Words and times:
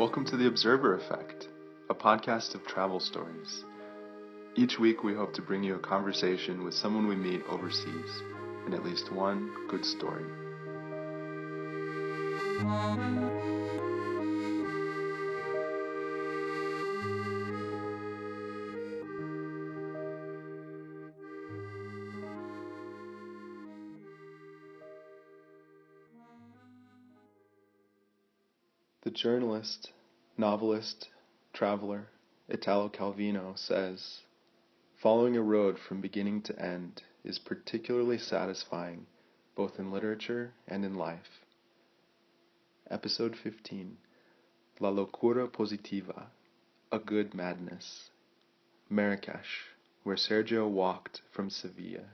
Welcome 0.00 0.24
to 0.28 0.38
The 0.38 0.46
Observer 0.46 0.94
Effect, 0.94 1.48
a 1.90 1.94
podcast 1.94 2.54
of 2.54 2.66
travel 2.66 3.00
stories. 3.00 3.66
Each 4.56 4.78
week, 4.78 5.04
we 5.04 5.14
hope 5.14 5.34
to 5.34 5.42
bring 5.42 5.62
you 5.62 5.74
a 5.74 5.78
conversation 5.78 6.64
with 6.64 6.72
someone 6.72 7.06
we 7.06 7.16
meet 7.16 7.42
overseas 7.50 8.22
and 8.64 8.72
at 8.72 8.82
least 8.82 9.12
one 9.12 9.52
good 9.68 9.84
story. 9.84 10.24
Journalist, 29.20 29.90
novelist, 30.38 31.10
traveler, 31.52 32.08
Italo 32.48 32.88
Calvino 32.88 33.52
says, 33.54 34.20
Following 35.02 35.36
a 35.36 35.42
road 35.42 35.78
from 35.78 36.00
beginning 36.00 36.40
to 36.40 36.58
end 36.58 37.02
is 37.22 37.38
particularly 37.38 38.16
satisfying 38.16 39.04
both 39.54 39.78
in 39.78 39.92
literature 39.92 40.54
and 40.66 40.86
in 40.86 40.94
life. 40.94 41.44
Episode 42.90 43.36
15 43.36 43.98
La 44.80 44.90
Locura 44.90 45.46
Positiva 45.46 46.28
A 46.90 46.98
Good 46.98 47.34
Madness. 47.34 48.08
Marrakesh, 48.88 49.66
where 50.02 50.16
Sergio 50.16 50.66
walked 50.66 51.20
from 51.30 51.50
Sevilla. 51.50 52.06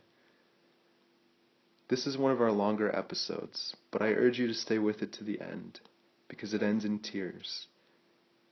This 1.87 2.04
is 2.04 2.18
one 2.18 2.32
of 2.32 2.41
our 2.41 2.51
longer 2.51 2.91
episodes, 2.93 3.77
but 3.93 4.02
I 4.02 4.09
urge 4.09 4.41
you 4.41 4.48
to 4.48 4.54
stay 4.54 4.80
with 4.80 5.02
it 5.02 5.12
to 5.12 5.23
the 5.23 5.41
end 5.41 5.79
because 6.28 6.54
it 6.54 6.62
ends 6.62 6.84
in 6.84 6.98
tears. 6.98 7.68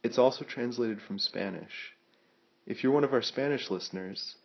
It's 0.03 0.19
also 0.19 0.45
translated 0.45 1.01
from 1.01 1.19
Spanish. 1.19 1.95
If 2.67 2.83
you're 2.83 2.93
one 2.93 3.05
of 3.05 3.13
our 3.13 3.23
Spanish 3.23 3.71
listeners, 3.71 4.37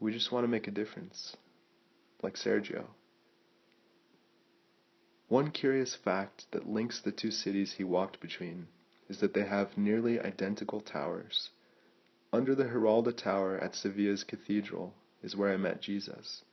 We 0.00 0.12
just 0.12 0.32
want 0.32 0.44
to 0.44 0.48
make 0.48 0.66
a 0.66 0.70
difference 0.70 1.36
like 2.24 2.36
Sergio. 2.36 2.86
One 5.28 5.50
curious 5.50 5.94
fact 5.94 6.46
that 6.52 6.66
links 6.66 6.98
the 6.98 7.12
two 7.12 7.30
cities 7.30 7.74
he 7.74 7.84
walked 7.84 8.18
between 8.18 8.68
is 9.10 9.20
that 9.20 9.34
they 9.34 9.44
have 9.44 9.76
nearly 9.76 10.18
identical 10.18 10.80
towers. 10.80 11.50
Under 12.32 12.54
the 12.54 12.64
Giralda 12.64 13.12
Tower 13.12 13.58
at 13.58 13.74
Sevilla's 13.74 14.24
cathedral 14.24 14.94
is 15.22 15.36
where 15.36 15.52
I 15.52 15.58
met 15.58 15.82
Jesus. 15.82 16.44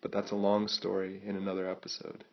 But 0.00 0.12
that's 0.12 0.30
a 0.30 0.36
long 0.36 0.66
story 0.66 1.20
in 1.22 1.36
another 1.36 1.68
episode. 1.68 2.24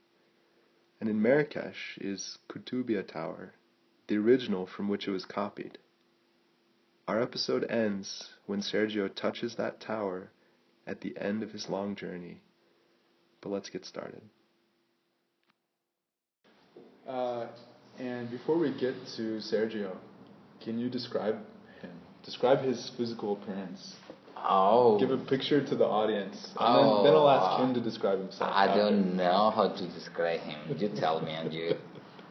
And 1.02 1.10
in 1.10 1.22
Marrakesh 1.22 1.98
is 2.00 2.40
Koutoubia 2.48 3.04
Tower, 3.04 3.56
the 4.08 4.16
original 4.16 4.66
from 4.66 4.88
which 4.88 5.06
it 5.06 5.12
was 5.12 5.26
copied. 5.26 5.80
Our 7.10 7.22
episode 7.22 7.66
ends 7.70 8.30
when 8.46 8.62
Sergio 8.62 9.14
touches 9.14 9.56
that 9.56 9.82
tower 9.82 10.32
at 10.88 11.02
the 11.02 11.18
end 11.18 11.44
of 11.44 11.52
his 11.52 11.68
long 11.68 11.98
journey 11.98 12.40
but 13.44 13.50
let's 13.50 13.70
get 13.70 13.86
started. 13.86 14.22
Uh, 17.08 17.48
and 18.00 18.32
before 18.32 18.58
we 18.58 18.72
get 18.72 18.96
to 19.18 19.40
Sergio, 19.42 19.96
can 20.64 20.80
you 20.80 20.90
describe 20.90 21.36
him? 21.82 21.92
Describe 22.24 22.64
his 22.64 22.92
physical 22.98 23.34
appearance. 23.34 23.96
Oh. 24.38 24.98
Give 24.98 25.12
a 25.12 25.18
picture 25.18 25.64
to 25.66 25.76
the 25.76 25.86
audience. 25.86 26.36
And 26.58 26.58
oh, 26.60 27.04
then, 27.04 27.12
then 27.12 27.14
I'll 27.14 27.30
ask 27.30 27.62
him 27.62 27.74
to 27.74 27.82
describe 27.82 28.20
himself. 28.20 28.50
I 28.54 28.68
after. 28.68 28.82
don't 28.82 29.18
know 29.18 29.52
how 29.52 29.70
to 29.70 29.88
describe 29.94 30.40
him. 30.40 30.78
You 30.78 30.90
tell 30.98 31.22
me, 31.22 31.34
and 31.34 31.54
you. 31.54 31.74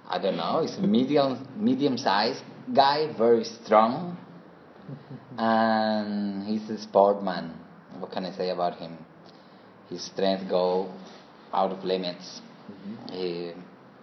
I 0.09 0.19
don't 0.19 0.37
know. 0.37 0.63
He's 0.63 0.77
a 0.77 0.81
medium, 0.81 1.47
medium-sized 1.57 2.43
guy, 2.75 3.15
very 3.17 3.45
strong, 3.45 4.17
and 5.39 6.45
he's 6.47 6.69
a 6.71 6.79
sportman. 6.87 7.53
What 7.99 8.13
can 8.13 8.25
I 8.25 8.33
say 8.33 8.51
about 8.51 8.79
him? 8.79 8.99
His 9.93 10.05
strength 10.07 10.49
go 10.49 10.91
out 11.53 11.71
of 11.71 11.85
limits. 11.85 12.41
Mm-hmm. 12.71 13.13
He, 13.13 13.53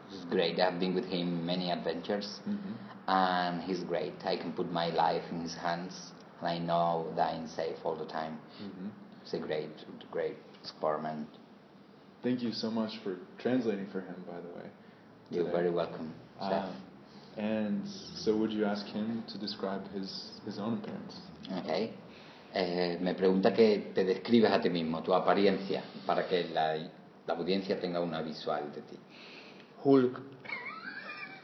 he's 0.10 0.26
great. 0.26 0.60
I've 0.60 0.80
been 0.80 0.94
with 0.94 1.06
him 1.06 1.44
many 1.46 1.72
adventures, 1.72 2.40
mm-hmm. 2.48 2.74
and 3.08 3.64
he's 3.64 3.84
great. 3.84 4.14
I 4.24 4.38
can 4.38 4.54
put 4.54 4.72
my 4.72 4.90
life 4.90 5.24
in 5.32 5.42
his 5.42 5.56
hands, 5.56 6.12
and 6.40 6.48
I 6.48 6.60
know 6.60 7.12
that 7.16 7.34
I'm 7.34 7.48
safe 7.48 7.78
all 7.84 7.96
the 7.96 8.06
time. 8.06 8.38
Mm-hmm. 8.62 8.90
He's 9.24 9.34
a 9.34 9.40
great, 9.40 9.72
great 10.12 10.38
experiment. 10.62 11.28
Thank 12.22 12.44
you 12.44 12.52
so 12.52 12.70
much 12.70 13.00
for 13.04 13.18
translating 13.40 13.88
for 13.92 14.02
him, 14.02 14.24
by 14.28 14.40
the 14.42 14.54
way. 14.60 14.70
You're 15.32 15.52
very 15.52 15.72
welcome, 15.72 16.14
uh, 16.40 16.72
and 17.38 17.88
so, 18.16 18.36
would 18.36 18.52
you 18.52 18.66
ask 18.66 18.86
him 18.88 19.24
to 19.32 19.38
describe 19.38 19.90
his 19.92 20.32
his 20.46 20.60
own 20.60 20.80
appearance? 20.80 21.16
Okay. 21.60 21.94
Eh, 22.54 22.98
me 23.02 23.14
pregunta 23.14 23.54
que 23.54 23.92
te 23.94 24.04
describes 24.04 24.52
a 24.52 24.60
ti 24.60 24.70
mismo, 24.70 25.04
tu 25.04 25.14
apariencia, 25.14 25.84
para 26.06 26.28
que 26.28 26.50
la 26.50 26.76
la 27.30 27.36
audiencia 27.36 27.80
tenga 27.80 28.00
una 28.00 28.22
visual 28.24 28.72
de 28.74 28.82
ti. 28.82 28.98
Hulk. 29.84 30.20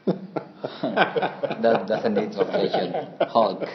that 1.61 1.85
doesn't 1.87 2.13
need 2.15 2.31
translation. 2.31 3.07
Hulk. 3.29 3.59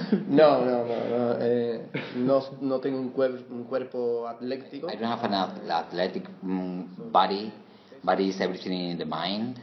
no, 0.30 0.64
no, 0.64 0.86
no, 0.86 0.98
no. 1.10 1.38
Eh, 1.42 1.82
no, 2.16 2.42
no 2.62 2.80
tengo 2.80 3.00
un, 3.00 3.10
cuer 3.10 3.44
un 3.52 3.66
cuerpo 3.66 4.26
atlético. 4.26 4.90
I 4.90 4.96
don't 4.96 5.12
have 5.12 5.26
an 5.26 5.34
athletic 5.70 6.24
mm, 6.42 7.12
body. 7.12 7.52
Body 8.02 8.30
is 8.30 8.40
everything 8.40 8.92
in 8.92 8.98
the 8.98 9.06
mind 9.06 9.60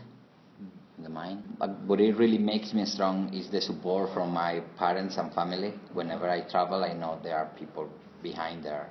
the 1.02 1.08
mind. 1.08 1.42
But 1.58 1.70
what 1.86 2.00
it 2.00 2.16
really 2.16 2.38
makes 2.38 2.72
me 2.72 2.84
strong 2.84 3.32
is 3.32 3.50
the 3.50 3.60
support 3.60 4.12
from 4.12 4.32
my 4.32 4.60
parents 4.78 5.16
and 5.16 5.32
family. 5.32 5.74
Whenever 5.92 6.28
I 6.28 6.42
travel, 6.42 6.84
I 6.84 6.92
know 6.92 7.18
there 7.22 7.36
are 7.36 7.50
people 7.58 7.88
behind 8.22 8.64
there. 8.64 8.88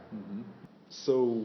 So 0.90 1.44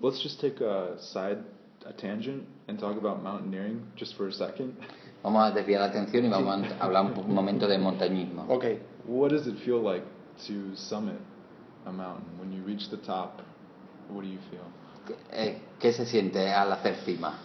let's 0.00 0.22
just 0.22 0.40
take 0.40 0.60
a 0.60 0.96
side, 1.00 1.38
a 1.84 1.92
tangent, 1.92 2.46
and 2.68 2.78
talk 2.78 2.96
about 2.96 3.22
mountaineering 3.22 3.86
just 3.96 4.16
for 4.16 4.28
a 4.28 4.32
second. 4.32 4.76
Vamos 5.22 5.50
a 5.50 5.54
desviar 5.54 5.80
la 5.80 5.86
atención 5.86 6.24
y 6.24 6.28
vamos 6.28 6.70
a 6.78 6.84
hablar 6.84 7.04
un, 7.06 7.34
momento 7.34 7.66
de 7.66 7.78
montañismo. 7.78 8.46
Ok. 8.48 8.64
What 9.06 9.30
does 9.30 9.48
it 9.48 9.58
feel 9.64 9.80
like 9.80 10.04
to 10.46 10.76
summit 10.76 11.18
a 11.84 11.90
mountain? 11.90 12.38
When 12.38 12.52
you 12.52 12.62
reach 12.62 12.90
the 12.90 12.98
top, 12.98 13.42
what 14.08 14.22
do 14.22 14.28
you 14.28 14.38
feel? 14.50 14.62
¿Qué, 15.04 15.16
eh, 15.32 15.58
qué 15.80 15.92
se 15.92 16.06
siente 16.06 16.52
al 16.52 16.70
hacer 16.70 16.94
cima? 17.04 17.40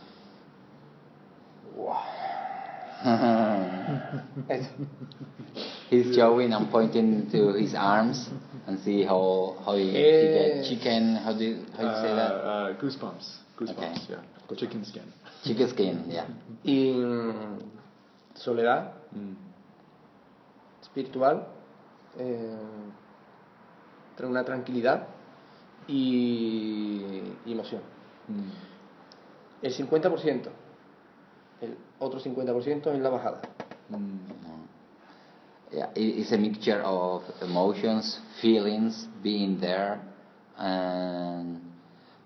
Eso. 4.50 4.69
He's 5.89 6.15
showing 6.15 6.53
and 6.53 6.69
pointing 6.71 7.29
to 7.31 7.53
his 7.53 7.73
arms 7.75 8.29
and 8.68 8.79
see 8.79 9.03
how 9.03 9.57
how 9.65 9.75
he, 9.75 9.89
he 9.91 9.97
Eh. 9.97 10.33
get 10.62 10.65
chicken. 10.69 11.15
How 11.18 11.33
do 11.33 11.44
you, 11.44 11.65
how 11.75 11.83
you 11.83 11.95
say 12.01 12.12
Uh, 12.12 12.15
that? 12.15 12.31
uh, 12.31 12.73
goosebumps. 12.79 13.25
Goosebumps, 13.57 14.06
Okay. 14.06 14.13
yeah. 14.15 14.56
Chicken 14.56 14.85
skin. 14.85 15.03
Chicken 15.44 15.68
skin, 15.69 16.06
yeah. 16.07 16.25
Y 16.63 16.94
soledad 18.35 18.94
Mm. 19.13 19.35
espiritual, 20.81 21.47
eh, 22.18 22.57
una 24.23 24.44
tranquilidad 24.45 25.07
y, 25.88 27.01
y 27.45 27.51
emoción. 27.51 27.81
Mm. 28.27 28.51
El 29.63 29.73
50%, 29.73 30.50
el 31.61 31.77
otro 31.99 32.19
50% 32.19 32.87
en 32.93 33.03
la 33.03 33.09
bajada. 33.09 33.41
Mm. 33.89 34.41
Yeah, 35.71 35.89
it's 35.95 36.33
a 36.33 36.37
mixture 36.37 36.81
of 36.81 37.23
emotions, 37.41 38.19
feelings, 38.41 39.07
being 39.23 39.57
there, 39.61 40.01
and 40.57 41.61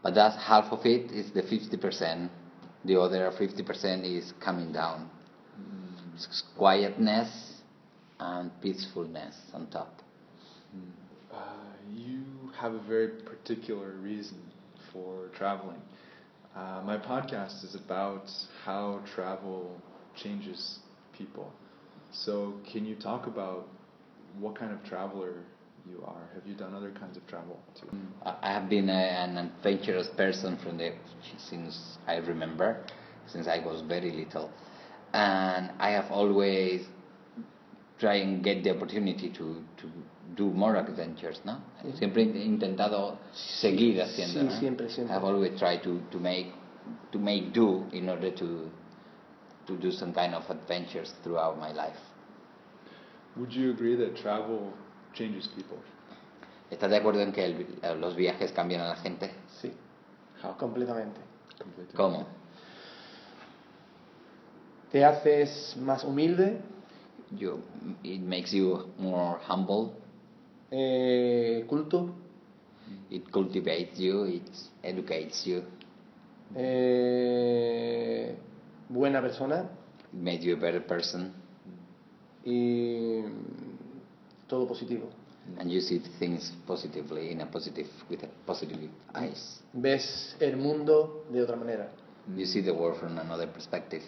but 0.02 0.16
that's 0.16 0.36
half 0.44 0.72
of 0.72 0.84
it 0.86 1.12
is 1.12 1.32
the 1.32 1.44
fifty 1.44 1.78
percent. 1.78 2.32
The 2.86 3.00
other 3.00 3.32
fifty 3.38 3.62
percent 3.62 4.04
is 4.04 4.34
coming 4.44 4.72
down. 4.74 5.12
It's 6.16 6.44
quietness 6.58 7.30
and 8.20 8.50
peacefulness 8.62 9.36
on 9.54 9.68
top. 9.68 10.02
Uh, 11.32 11.38
you 11.94 12.24
have 12.60 12.74
a 12.74 12.80
very 12.80 13.10
particular 13.10 13.92
reason 13.92 14.40
for 14.92 15.28
traveling. 15.38 15.82
Uh, 16.56 16.82
my 16.86 16.98
podcast 16.98 17.66
is 17.66 17.76
about 17.76 18.32
how 18.64 19.02
travel 19.14 19.78
changes 20.16 20.80
people. 21.18 21.52
So, 22.12 22.54
can 22.72 22.86
you 22.86 22.96
talk 22.96 23.28
about 23.28 23.68
what 24.40 24.56
kind 24.58 24.72
of 24.72 24.82
traveler 24.86 25.34
you 25.90 26.02
are? 26.06 26.30
Have 26.34 26.48
you 26.48 26.54
done 26.56 26.74
other 26.74 26.92
kinds 26.92 27.18
of 27.18 27.28
travel 27.28 27.60
too? 27.80 27.90
I 28.24 28.36
I 28.42 28.54
have 28.54 28.70
been 28.70 28.90
a, 28.90 28.94
an 28.94 29.38
adventurous 29.38 30.08
person 30.08 30.58
from 30.64 30.78
the 30.78 30.94
since 31.38 31.98
I 32.08 32.16
remember, 32.18 32.86
since 33.28 33.48
I 33.48 33.60
was 33.60 33.82
very 33.82 34.12
little, 34.12 34.50
and 35.14 35.72
I 35.78 35.90
have 35.90 36.10
always 36.10 36.88
tried 38.00 38.22
and 38.22 38.44
get 38.44 38.64
the 38.64 38.76
opportunity 38.76 39.30
to, 39.30 39.62
to 39.78 39.92
do 40.36 40.46
more 40.46 40.78
adventures, 40.78 41.42
¿no? 41.46 41.60
Siempre 41.98 42.24
he 42.24 42.44
intentado 42.46 43.18
seguir 43.34 44.02
haciendo, 44.02 44.40
Sí, 44.42 44.46
¿no? 44.46 44.52
siempre, 44.60 44.90
siempre. 44.90 45.16
I've 45.16 45.24
always 45.26 45.58
tried 45.58 45.82
to, 45.84 46.00
to 46.12 46.20
make 46.20 46.52
to 47.12 47.20
make 47.20 47.52
do 47.54 47.86
in 47.94 48.10
order 48.10 48.32
to 48.36 48.70
to 49.66 49.76
do 49.78 49.92
some 49.92 50.14
kind 50.14 50.36
of 50.36 50.44
adventures 50.50 51.14
throughout 51.24 51.58
my 51.58 51.72
life. 51.74 51.98
Would 53.38 53.52
you 53.52 53.72
agree 53.72 53.96
that 53.96 54.16
travel 54.22 54.72
changes 55.14 55.48
people? 55.48 55.78
¿Estás 56.70 56.90
de 56.90 56.98
acuerdo 56.98 57.22
en 57.22 57.32
que 57.32 57.46
el- 57.46 58.00
los 58.02 58.16
viajes 58.16 58.52
cambian 58.52 58.82
a 58.82 58.90
la 58.90 58.96
gente? 58.98 59.32
Sí, 59.62 59.72
How? 60.44 60.56
completamente. 60.58 61.20
Completely. 61.58 61.96
¿Cómo? 61.96 62.28
Te 64.92 65.04
haces 65.04 65.76
más 65.78 66.04
humilde, 66.04 66.62
You, 67.32 67.60
it 68.04 68.22
makes 68.22 68.52
you 68.54 68.94
more 69.00 69.40
humble. 69.50 69.94
Eh, 70.78 71.64
culto, 71.68 72.14
It 73.10 73.30
cultivates 73.32 73.98
you. 74.00 74.26
It 74.26 74.50
educates 74.84 75.46
you. 75.48 75.64
eh, 76.56 78.36
buena 78.90 79.22
persona 79.22 79.70
It 80.14 80.20
makes 80.22 80.44
you 80.46 80.54
a 80.54 80.58
better 80.60 80.82
person, 80.86 81.34
y 82.46 83.22
mm, 83.24 84.48
todo 84.48 84.68
positivo. 84.68 85.10
and 85.60 85.72
you 85.72 85.80
see 85.82 86.00
things 86.20 86.52
positively 86.66 87.32
in 87.32 87.42
a 87.42 87.46
positive 87.46 87.88
with 88.10 88.24
a 88.24 88.28
positive 88.46 88.90
eyes. 89.14 89.62
Ves 89.74 90.36
el 90.40 90.58
mundo 90.58 91.26
de 91.32 91.42
otra 91.42 91.56
manera. 91.56 91.90
You 92.36 92.46
see 92.46 92.62
the 92.62 92.72
world 92.74 92.98
from 93.00 93.18
another 93.20 93.48
perspective. 93.48 94.04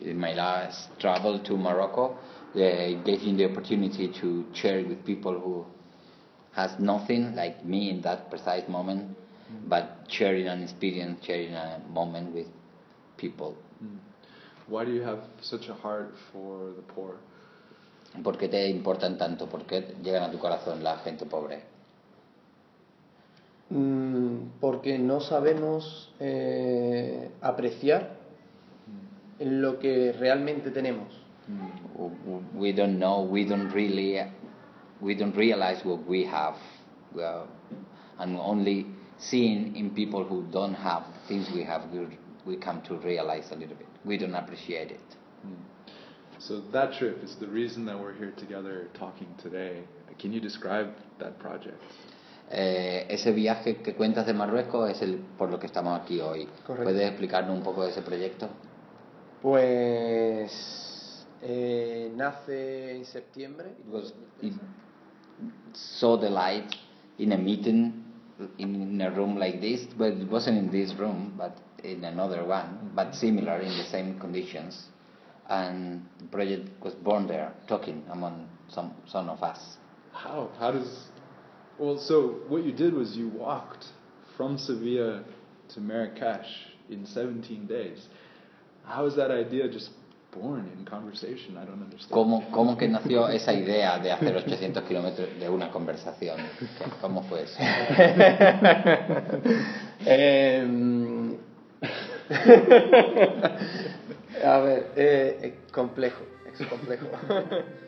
In 0.00 0.18
my 0.18 0.34
last 0.34 0.90
travel 0.98 1.40
to 1.42 1.56
Morocco, 1.56 2.16
eh, 2.54 2.92
it 2.92 3.04
gave 3.04 3.22
me 3.24 3.34
the 3.36 3.50
opportunity 3.50 4.08
to 4.20 4.44
share 4.52 4.82
with 4.86 5.04
people 5.04 5.32
who 5.38 5.64
has 6.56 6.78
nothing 6.80 7.34
like 7.36 7.64
me 7.64 7.90
in 7.90 8.00
that 8.02 8.28
precise 8.30 8.66
moment, 8.68 9.14
but 9.68 9.84
sharing 10.08 10.48
an 10.48 10.62
experience, 10.62 11.24
sharing 11.24 11.54
a 11.54 11.78
moment 11.92 12.34
with 12.34 12.48
people. 13.16 13.54
Why 14.68 14.84
do 14.84 14.90
you 14.92 15.02
have 15.02 15.20
such 15.40 15.68
a 15.68 15.74
heart 15.74 16.14
for 16.32 16.72
the 16.76 16.82
poor? 16.94 17.16
¿Por 18.22 18.36
qué 18.38 18.48
te 18.48 18.68
importan 18.70 19.16
tanto? 19.18 19.46
¿Por 19.46 19.64
qué 19.66 19.94
llegan 20.02 20.22
a 20.24 20.30
tu 20.30 20.38
corazón 20.38 20.82
la 20.82 20.96
gente 20.98 21.26
pobre? 21.26 21.62
Mm, 23.70 24.58
porque 24.60 24.98
no 24.98 25.20
sabemos 25.20 26.12
eh, 26.20 27.30
apreciar 27.40 28.16
lo 29.40 29.78
que 29.78 30.12
realmente 30.12 30.70
tenemos. 30.70 31.08
W- 31.98 32.16
w- 32.24 32.42
We 32.54 32.72
don't 32.72 32.96
know. 32.98 33.22
We 33.22 33.44
don't 33.44 33.70
really. 33.72 34.18
We 35.00 35.14
don't 35.14 35.36
realize 35.36 35.84
what 35.84 36.06
we 36.06 36.24
have, 36.24 36.56
well, 37.14 37.48
and 38.18 38.36
only 38.38 38.86
seeing 39.18 39.76
in 39.76 39.90
people 39.90 40.24
who 40.24 40.44
don't 40.50 40.74
have 40.74 41.04
things 41.28 41.48
we 41.54 41.64
have, 41.64 41.90
we, 41.90 42.18
we 42.46 42.56
come 42.56 42.82
to 42.82 42.96
realize 42.98 43.50
a 43.50 43.56
little 43.56 43.76
bit. 43.76 43.88
We 44.04 44.16
don't 44.18 44.34
appreciate 44.34 44.90
it. 44.90 45.00
So 46.38 46.60
that 46.72 46.92
trip 46.98 47.22
is 47.24 47.36
the 47.36 47.46
reason 47.46 47.86
that 47.86 47.98
we're 47.98 48.14
here 48.14 48.32
together 48.32 48.88
talking 48.94 49.28
today. 49.42 49.82
Can 50.18 50.32
you 50.32 50.40
describe 50.40 50.92
that 51.18 51.38
project? 51.38 51.82
Eh, 52.50 53.06
ese 53.08 53.32
viaje 53.32 53.82
que 53.82 53.94
cuentas 53.94 54.26
de 54.26 54.32
Marruecos 54.32 54.90
es 54.90 55.02
el 55.02 55.18
por 55.36 55.50
lo 55.50 55.58
que 55.58 55.66
estamos 55.66 56.00
aquí 56.00 56.20
hoy. 56.20 56.46
Correcto. 56.64 56.84
¿Puedes 56.84 57.08
explicarnos 57.08 57.56
un 57.56 57.64
poco 57.64 57.82
de 57.82 57.90
ese 57.90 58.02
proyecto? 58.02 58.48
Pues 59.42 61.26
eh, 61.42 62.12
nace 62.14 62.96
en 62.96 63.04
septiembre. 63.04 63.70
It 63.80 63.92
was 63.92 64.14
it 64.42 64.52
saw 65.76 66.16
the 66.16 66.30
light 66.30 66.74
in 67.18 67.32
a 67.32 67.38
meeting 67.38 68.04
in 68.58 69.00
a 69.00 69.10
room 69.10 69.36
like 69.36 69.60
this, 69.60 69.86
but 69.96 70.12
it 70.12 70.28
wasn't 70.28 70.58
in 70.58 70.70
this 70.70 70.94
room, 70.94 71.34
but 71.36 71.56
in 71.82 72.04
another 72.04 72.44
one, 72.44 72.90
but 72.94 73.14
similar 73.14 73.60
in 73.60 73.76
the 73.76 73.84
same 73.84 74.18
conditions. 74.18 74.88
And 75.48 76.06
the 76.18 76.24
project 76.26 76.68
was 76.82 76.94
born 76.94 77.28
there, 77.28 77.52
talking 77.68 78.02
among 78.10 78.48
some 78.68 78.94
some 79.06 79.28
of 79.28 79.42
us. 79.42 79.76
How? 80.12 80.50
How 80.58 80.72
does? 80.72 81.08
Well, 81.78 81.98
so 81.98 82.40
what 82.48 82.64
you 82.64 82.72
did 82.72 82.94
was 82.94 83.16
you 83.16 83.28
walked 83.28 83.86
from 84.36 84.58
Sevilla 84.58 85.24
to 85.68 85.80
Marrakesh 85.80 86.48
in 86.90 87.06
17 87.06 87.66
days. 87.66 88.06
How 88.84 89.06
How 89.06 89.06
is 89.06 89.16
that 89.16 89.30
idea 89.30 89.68
just 89.68 89.90
born 90.40 90.68
in 90.76 90.84
conversation? 90.84 91.56
I 91.56 91.64
don't 91.64 91.82
understand. 91.82 92.12
¿Cómo, 92.12 92.50
¿Cómo 92.50 92.76
que 92.76 92.88
nació 92.88 93.28
esa 93.28 93.52
idea 93.52 93.98
de 93.98 94.10
hacer 94.12 94.36
800 94.36 94.84
kilómetros 94.84 95.28
de 95.38 95.48
una 95.48 95.70
conversación? 95.70 96.36
¿Cómo 97.00 97.22
fue 97.22 97.44
eso? 97.44 97.58
Em, 100.08 101.36
a 104.44 104.58
ver, 104.58 104.92
eh, 104.96 105.38
es 105.42 105.52
complejo, 105.72 106.22
es 106.52 106.66
complejo. 106.68 107.06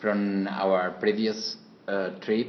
from 0.00 0.48
our 0.48 0.92
previous 1.00 1.56
uh, 1.88 2.10
trip 2.20 2.48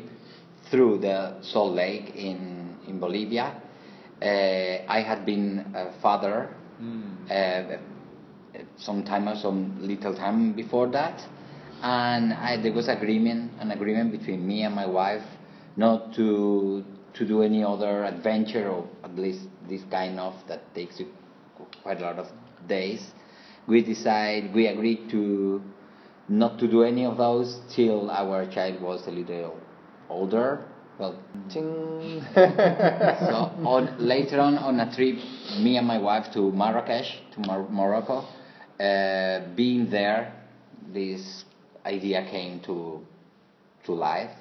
through 0.70 1.00
the 1.00 1.42
Salt 1.42 1.74
Lake 1.74 2.16
in, 2.16 2.76
in 2.88 3.00
Bolivia. 3.00 3.62
Uh, 4.22 4.86
I 4.88 5.04
had 5.06 5.26
been 5.26 5.74
a 5.76 6.00
father 6.02 6.50
uh, 7.30 7.78
some 8.78 9.04
time 9.04 9.28
or 9.28 9.36
some 9.36 9.78
little 9.82 10.16
time 10.16 10.54
before 10.54 10.88
that, 10.92 11.22
and 11.82 12.34
I, 12.34 12.62
there 12.62 12.74
was 12.74 12.88
agreement 12.88 13.52
an 13.60 13.72
agreement 13.72 14.12
between 14.12 14.46
me 14.46 14.64
and 14.64 14.76
my 14.76 14.86
wife 14.86 15.24
not 15.76 16.14
to 16.16 16.84
to 17.14 17.28
do 17.28 17.42
any 17.42 17.64
other 17.64 18.06
adventure 18.06 18.70
or 18.70 18.88
at 19.04 19.16
least 19.16 19.42
this 19.70 19.82
kind 19.92 20.20
of 20.20 20.34
that 20.48 20.74
takes 20.74 21.00
you 21.00 21.08
quite 21.84 22.00
a 22.00 22.02
lot 22.02 22.18
of 22.18 22.28
days, 22.68 23.12
we 23.68 23.84
decide 23.84 24.54
we 24.54 24.68
agreed 24.68 25.10
to 25.12 25.62
not 26.32 26.58
to 26.60 26.68
do 26.68 26.84
any 26.84 27.06
of 27.06 27.18
those 27.18 27.60
till 27.76 28.10
our 28.10 28.46
child 28.46 28.82
was 28.82 29.06
a 29.08 29.12
little 29.12 29.60
older. 30.10 30.64
Well, 30.98 31.16
so 32.34 33.52
on, 33.66 33.96
later 33.98 34.40
on 34.40 34.58
on 34.58 34.80
a 34.80 34.94
trip, 34.96 35.18
me 35.60 35.78
and 35.78 35.86
my 35.88 35.98
wife 35.98 36.32
to 36.34 36.52
Marrakesh, 36.52 37.20
to 37.34 37.40
Mar- 37.42 37.68
Morocco, 37.70 38.24
uh, 38.80 39.42
being 39.56 39.90
there, 39.90 40.34
this 40.94 41.44
idea 41.86 42.26
came 42.30 42.60
to 42.62 43.02
to 43.86 43.94
life. 43.94 44.32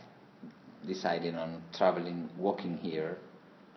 Deciding 0.86 1.34
on 1.36 1.62
traveling, 1.76 2.28
walking 2.38 2.78
here 2.78 3.18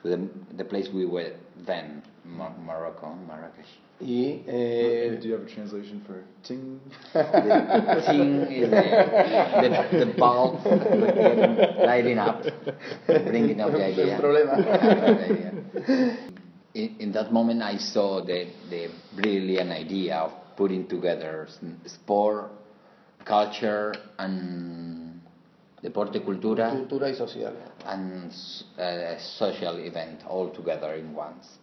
to 0.02 0.08
the, 0.10 0.30
the 0.56 0.64
place 0.64 0.88
we 0.94 1.06
were 1.06 1.34
then, 1.66 2.02
Mar- 2.24 2.56
Morocco, 2.58 3.14
Marrakesh. 3.28 3.68
Y 4.06 4.44
eh, 4.46 5.18
Do 5.22 5.28
you 5.28 5.34
have 5.36 5.44
a 5.44 5.50
translation 5.50 6.02
for 6.06 6.24
ting? 6.44 6.80
The 7.14 8.04
thing 8.06 8.42
is 8.52 8.70
the, 8.70 8.82
the, 9.62 10.06
the 10.06 10.14
bulb 10.18 10.66
lighting 11.86 12.18
up, 12.18 12.44
bringing 13.08 13.62
up 13.62 13.72
the 13.72 13.86
idea. 13.92 14.20
Problema. 14.20 14.58
In, 16.76 16.96
in 17.00 17.12
that 17.12 17.32
moment, 17.32 17.62
I 17.62 17.78
saw 17.78 18.26
the, 18.26 18.48
the 18.72 18.90
brilliant 19.16 19.72
idea 19.72 20.16
of 20.16 20.32
putting 20.58 20.88
together 20.88 21.48
sport, 21.86 22.50
culture, 23.24 23.94
and 24.18 25.22
deporte 25.84 26.20
cultura, 26.24 26.72
cultura 26.72 27.10
y 27.10 27.14
social. 27.14 27.54
and 27.86 28.32
uh, 28.80 29.20
social 29.20 29.78
event 29.86 30.24
all 30.28 30.50
together 30.50 30.96
in 30.96 31.14
once. 31.14 31.60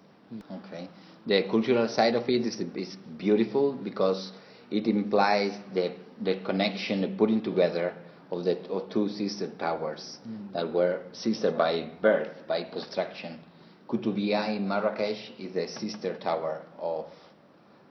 Okay. 0.48 0.88
The 1.26 1.42
cultural 1.50 1.88
side 1.88 2.14
of 2.14 2.28
it 2.28 2.46
is, 2.46 2.60
is 2.60 2.96
beautiful 3.18 3.72
because 3.72 4.32
it 4.70 4.86
implies 4.86 5.52
the, 5.74 5.92
the 6.22 6.36
connection, 6.44 7.02
the 7.02 7.08
putting 7.08 7.42
together 7.42 7.94
of 8.30 8.44
the 8.44 8.58
of 8.70 8.88
two 8.90 9.08
sister 9.08 9.50
towers 9.58 10.18
that 10.52 10.72
were 10.72 11.00
sister 11.12 11.50
by 11.50 11.90
birth, 12.00 12.46
by 12.46 12.62
construction. 12.64 13.40
Koutoubia 13.88 14.54
in 14.56 14.68
Marrakesh 14.68 15.32
is 15.38 15.54
the 15.54 15.66
sister 15.66 16.14
tower 16.14 16.62
of 16.78 17.06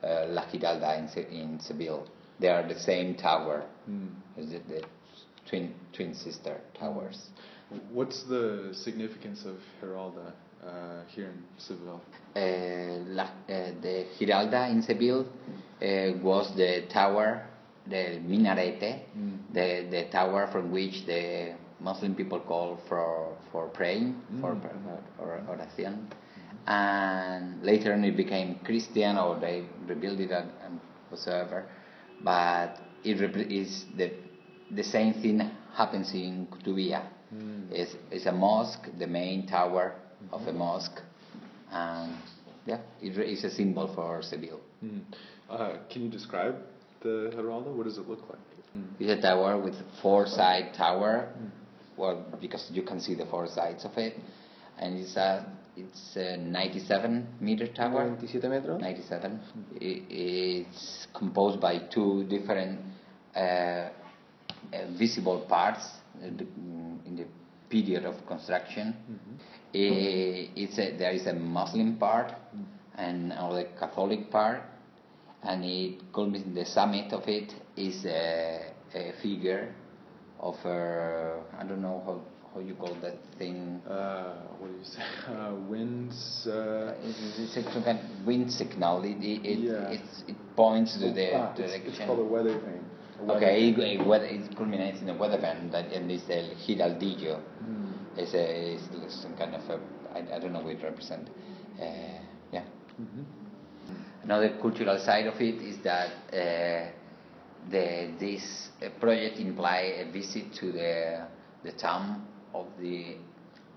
uh, 0.01 0.25
La 0.29 0.45
Giralda 0.49 0.97
in, 0.97 1.09
Se- 1.09 1.27
in 1.29 1.59
Seville. 1.59 2.07
They 2.39 2.47
are 2.47 2.65
the 2.65 2.79
same 2.79 3.15
tower, 3.15 3.65
as 4.37 4.49
the, 4.49 4.59
the 4.59 4.83
twin 5.49 5.73
twin 5.91 6.13
sister 6.15 6.61
towers. 6.79 7.27
What's 7.91 8.23
the 8.23 8.69
significance 8.73 9.43
of 9.45 9.57
Giralda 9.81 10.33
uh, 10.65 11.03
here 11.07 11.27
in 11.27 11.43
Seville? 11.57 12.01
uh, 12.35 12.39
la, 13.07 13.23
uh, 13.23 13.27
the 13.81 14.05
Giralda 14.17 14.69
in 14.69 14.81
Seville 14.81 15.25
uh, 15.81 16.17
was 16.21 16.55
the 16.55 16.83
tower, 16.89 17.47
the 17.87 18.19
minarete, 18.21 19.01
the, 19.53 19.87
the 19.89 20.07
tower 20.11 20.47
from 20.51 20.71
which 20.71 21.05
the 21.05 21.55
Muslim 21.79 22.13
people 22.15 22.39
call 22.41 22.79
for, 22.87 23.35
for 23.51 23.67
praying, 23.67 24.21
for, 24.41 24.55
for 25.17 25.41
oración. 25.49 26.05
And 26.67 27.63
later 27.63 27.93
on 27.93 28.03
it 28.03 28.15
became 28.15 28.59
Christian 28.63 29.17
or 29.17 29.39
they 29.39 29.63
rebuilt 29.87 30.19
it 30.19 30.31
and, 30.31 30.51
and 30.63 30.79
whatsoever. 31.09 31.65
But 32.21 32.79
it 33.03 33.17
is 33.51 33.85
the, 33.97 34.11
the 34.69 34.83
same 34.83 35.13
thing 35.13 35.49
happens 35.73 36.13
in 36.13 36.47
Koutoubia. 36.51 37.07
It's, 37.71 37.95
it's 38.11 38.25
a 38.25 38.31
mosque, 38.31 38.87
the 38.97 39.07
main 39.07 39.47
tower 39.47 39.95
of 40.31 40.47
a 40.47 40.53
mosque, 40.53 41.01
and 41.71 42.15
yeah, 42.65 42.79
it 43.01 43.17
re- 43.17 43.31
is 43.33 43.43
a 43.43 43.49
symbol 43.49 43.93
for 43.95 44.21
Seville. 44.21 44.59
Mm. 44.83 45.01
Uh, 45.49 45.77
can 45.91 46.03
you 46.03 46.09
describe 46.09 46.55
the 47.01 47.31
Giralda? 47.35 47.71
What 47.75 47.85
does 47.85 47.97
it 47.97 48.07
look 48.07 48.21
like? 48.29 48.39
It's 48.99 49.09
a 49.17 49.21
tower 49.21 49.57
with 49.59 49.75
four 50.01 50.27
side 50.27 50.73
tower, 50.77 51.33
well, 51.97 52.23
because 52.39 52.69
you 52.71 52.83
can 52.83 52.99
see 52.99 53.15
the 53.15 53.25
four 53.25 53.47
sides 53.47 53.83
of 53.85 53.97
it, 53.97 54.15
and 54.77 54.97
it's 54.99 55.15
a 55.15 55.45
it's 55.75 56.15
a 56.17 56.35
97 56.37 57.27
meter 57.39 57.65
tower. 57.67 58.09
97 58.09 58.51
metros. 58.51 58.79
97. 58.81 59.39
I- 59.81 60.03
It's 60.09 61.07
composed 61.17 61.59
by 61.61 61.79
two 61.89 62.25
different 62.25 62.79
uh, 63.35 63.39
uh, 63.39 63.89
visible 64.97 65.45
parts 65.47 65.83
uh, 66.21 66.25
the- 66.37 66.47
in 67.07 67.15
the 67.15 67.25
period 67.69 68.05
of 68.05 68.15
construction. 68.27 68.93
I- 69.73 70.49
It's 70.55 70.77
a, 70.79 70.97
there 70.97 71.11
is 71.11 71.27
a 71.27 71.33
Muslim 71.33 71.97
part 71.97 72.33
and 72.97 73.31
another 73.31 73.65
Catholic 73.79 74.29
part, 74.31 74.61
and 75.43 75.63
it 75.63 76.01
culminates 76.13 76.49
the 76.53 76.65
summit 76.65 77.13
of 77.13 77.27
it 77.27 77.53
is 77.77 78.03
a, 78.05 78.73
a 78.93 79.13
figure 79.21 79.73
of 80.39 80.55
a, 80.65 81.41
I 81.57 81.63
don't 81.63 81.81
know 81.81 82.01
how, 82.05 82.21
how 82.53 82.59
you 82.59 82.73
call 82.75 82.93
that 83.01 83.15
thing. 83.37 83.81
Uh, 83.87 84.33
what 84.57 84.67
do 84.71 84.77
you 84.77 84.83
say? 84.83 85.01
Uh, 85.29 85.53
winds. 85.69 86.45
Uh, 86.47 86.95
It's, 87.03 87.55
it's 87.55 87.71
some 87.73 87.83
kind 87.83 87.99
of 87.99 88.25
wind 88.27 88.51
signal. 88.51 89.03
It, 89.03 89.17
it, 89.23 89.45
it, 89.45 89.59
Yeah. 89.59 89.91
it's, 89.95 90.23
it 90.27 90.35
points 90.55 90.93
to 90.99 91.11
the 91.11 91.35
ah, 91.37 91.53
direction. 91.55 91.83
it's 91.87 91.97
called 91.99 92.19
a 92.19 92.23
weather 92.23 92.59
vane. 92.59 92.83
Okay, 93.29 93.69
it, 93.69 93.79
it, 93.79 94.05
weather- 94.05 94.25
it 94.25 94.55
culminates 94.57 95.01
in 95.01 95.09
a 95.09 95.17
weather 95.17 95.37
vane 95.39 95.69
that 95.71 95.91
and 95.93 96.09
it's 96.11 96.23
el 96.29 96.49
giraldillo. 96.65 97.39
It's 98.19 98.33
a 98.33 99.05
it's 99.05 99.21
some 99.21 99.35
kind 99.37 99.55
of 99.55 99.61
a 99.69 99.79
I, 100.13 100.35
I 100.35 100.39
don't 100.39 100.53
know 100.53 100.61
what 100.61 100.73
it 100.73 100.83
represents. 100.83 101.29
Uh, 101.79 102.19
yeah. 102.51 102.63
Another 104.23 104.57
cultural 104.61 104.99
side 104.99 105.27
of 105.27 105.39
it 105.41 105.61
is 105.61 105.77
that 105.83 106.11
uh, 106.33 106.91
the 107.69 108.11
this 108.19 108.69
uh, 108.81 108.89
project 108.99 109.39
imply 109.39 110.03
a 110.03 110.11
visit 110.11 110.53
to 110.59 110.71
the 110.71 111.27
the 111.63 111.71
tomb 111.71 112.27
of 112.53 112.67
the 112.79 113.15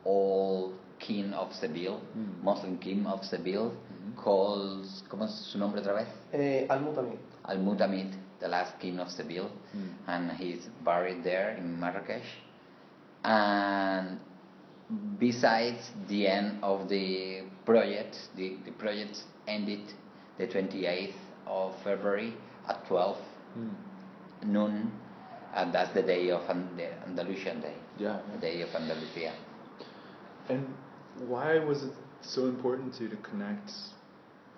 old 0.04 0.74
king 0.98 1.32
of 1.32 1.52
Seville, 1.52 2.00
Muslim 2.42 2.78
king 2.78 3.06
of 3.06 3.24
Seville, 3.24 3.72
called 4.16 4.86
¿cómo 5.08 5.24
es 5.24 5.34
su 5.52 5.58
nombre 5.58 5.80
otra 5.80 5.94
vez? 5.94 6.08
Eh, 6.32 6.66
Al-Mutamid. 6.68 7.18
Al 7.44 7.58
Mutamid, 7.58 8.12
the 8.40 8.48
last 8.48 8.78
king 8.80 8.98
of 9.00 9.08
Seville, 9.10 9.50
and 10.06 10.30
he's 10.32 10.68
buried 10.84 11.24
there 11.24 11.56
in 11.56 11.78
Marrakesh. 11.78 12.26
And 13.24 14.18
besides 15.18 15.90
the 16.08 16.26
end 16.26 16.58
of 16.62 16.88
the 16.88 17.42
project, 17.64 18.28
the, 18.36 18.56
the 18.64 18.72
project 18.72 19.24
ended 19.46 19.80
the 20.38 20.46
28th 20.46 21.14
of 21.46 21.74
February 21.82 22.34
at 22.68 22.86
12 22.86 23.16
hmm. 23.54 23.68
noon, 24.52 24.90
and 25.54 25.72
that's 25.74 25.92
the 25.94 26.02
day 26.02 26.30
of 26.30 26.48
An- 26.48 26.76
the 26.76 26.92
Andalusian 27.06 27.60
Day, 27.60 27.74
Yeah. 27.98 28.20
the 28.32 28.38
day 28.38 28.62
of 28.62 28.74
Andalusia. 28.74 29.32
And 30.48 30.74
why 31.26 31.58
was 31.58 31.84
it 31.84 31.92
so 32.22 32.46
important 32.46 32.94
to 32.94 33.04
you 33.04 33.10
to 33.10 33.16
connect 33.16 33.70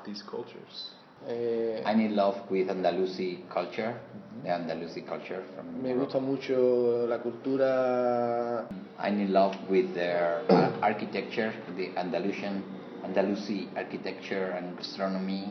these 0.06 0.22
cultures? 0.22 0.90
Eh, 1.26 1.82
I'm 1.86 2.00
in 2.00 2.14
love 2.14 2.36
with 2.50 2.68
Andalusi 2.68 3.48
culture, 3.48 3.98
the 4.42 4.50
Andalusi 4.50 5.06
culture 5.06 5.42
from 5.54 5.82
me 5.82 5.94
gusta 5.94 6.20
mucho 6.20 7.06
la 7.06 7.18
cultura 7.18 8.66
I'm 8.98 9.20
in 9.20 9.32
love 9.32 9.56
with 9.70 9.94
their 9.94 10.42
uh, 10.50 10.70
architecture, 10.82 11.52
the 11.76 11.90
Andalusian, 11.96 12.62
Andalusi 13.04 13.68
architecture 13.74 14.50
and 14.56 14.76
gastronomy, 14.76 15.50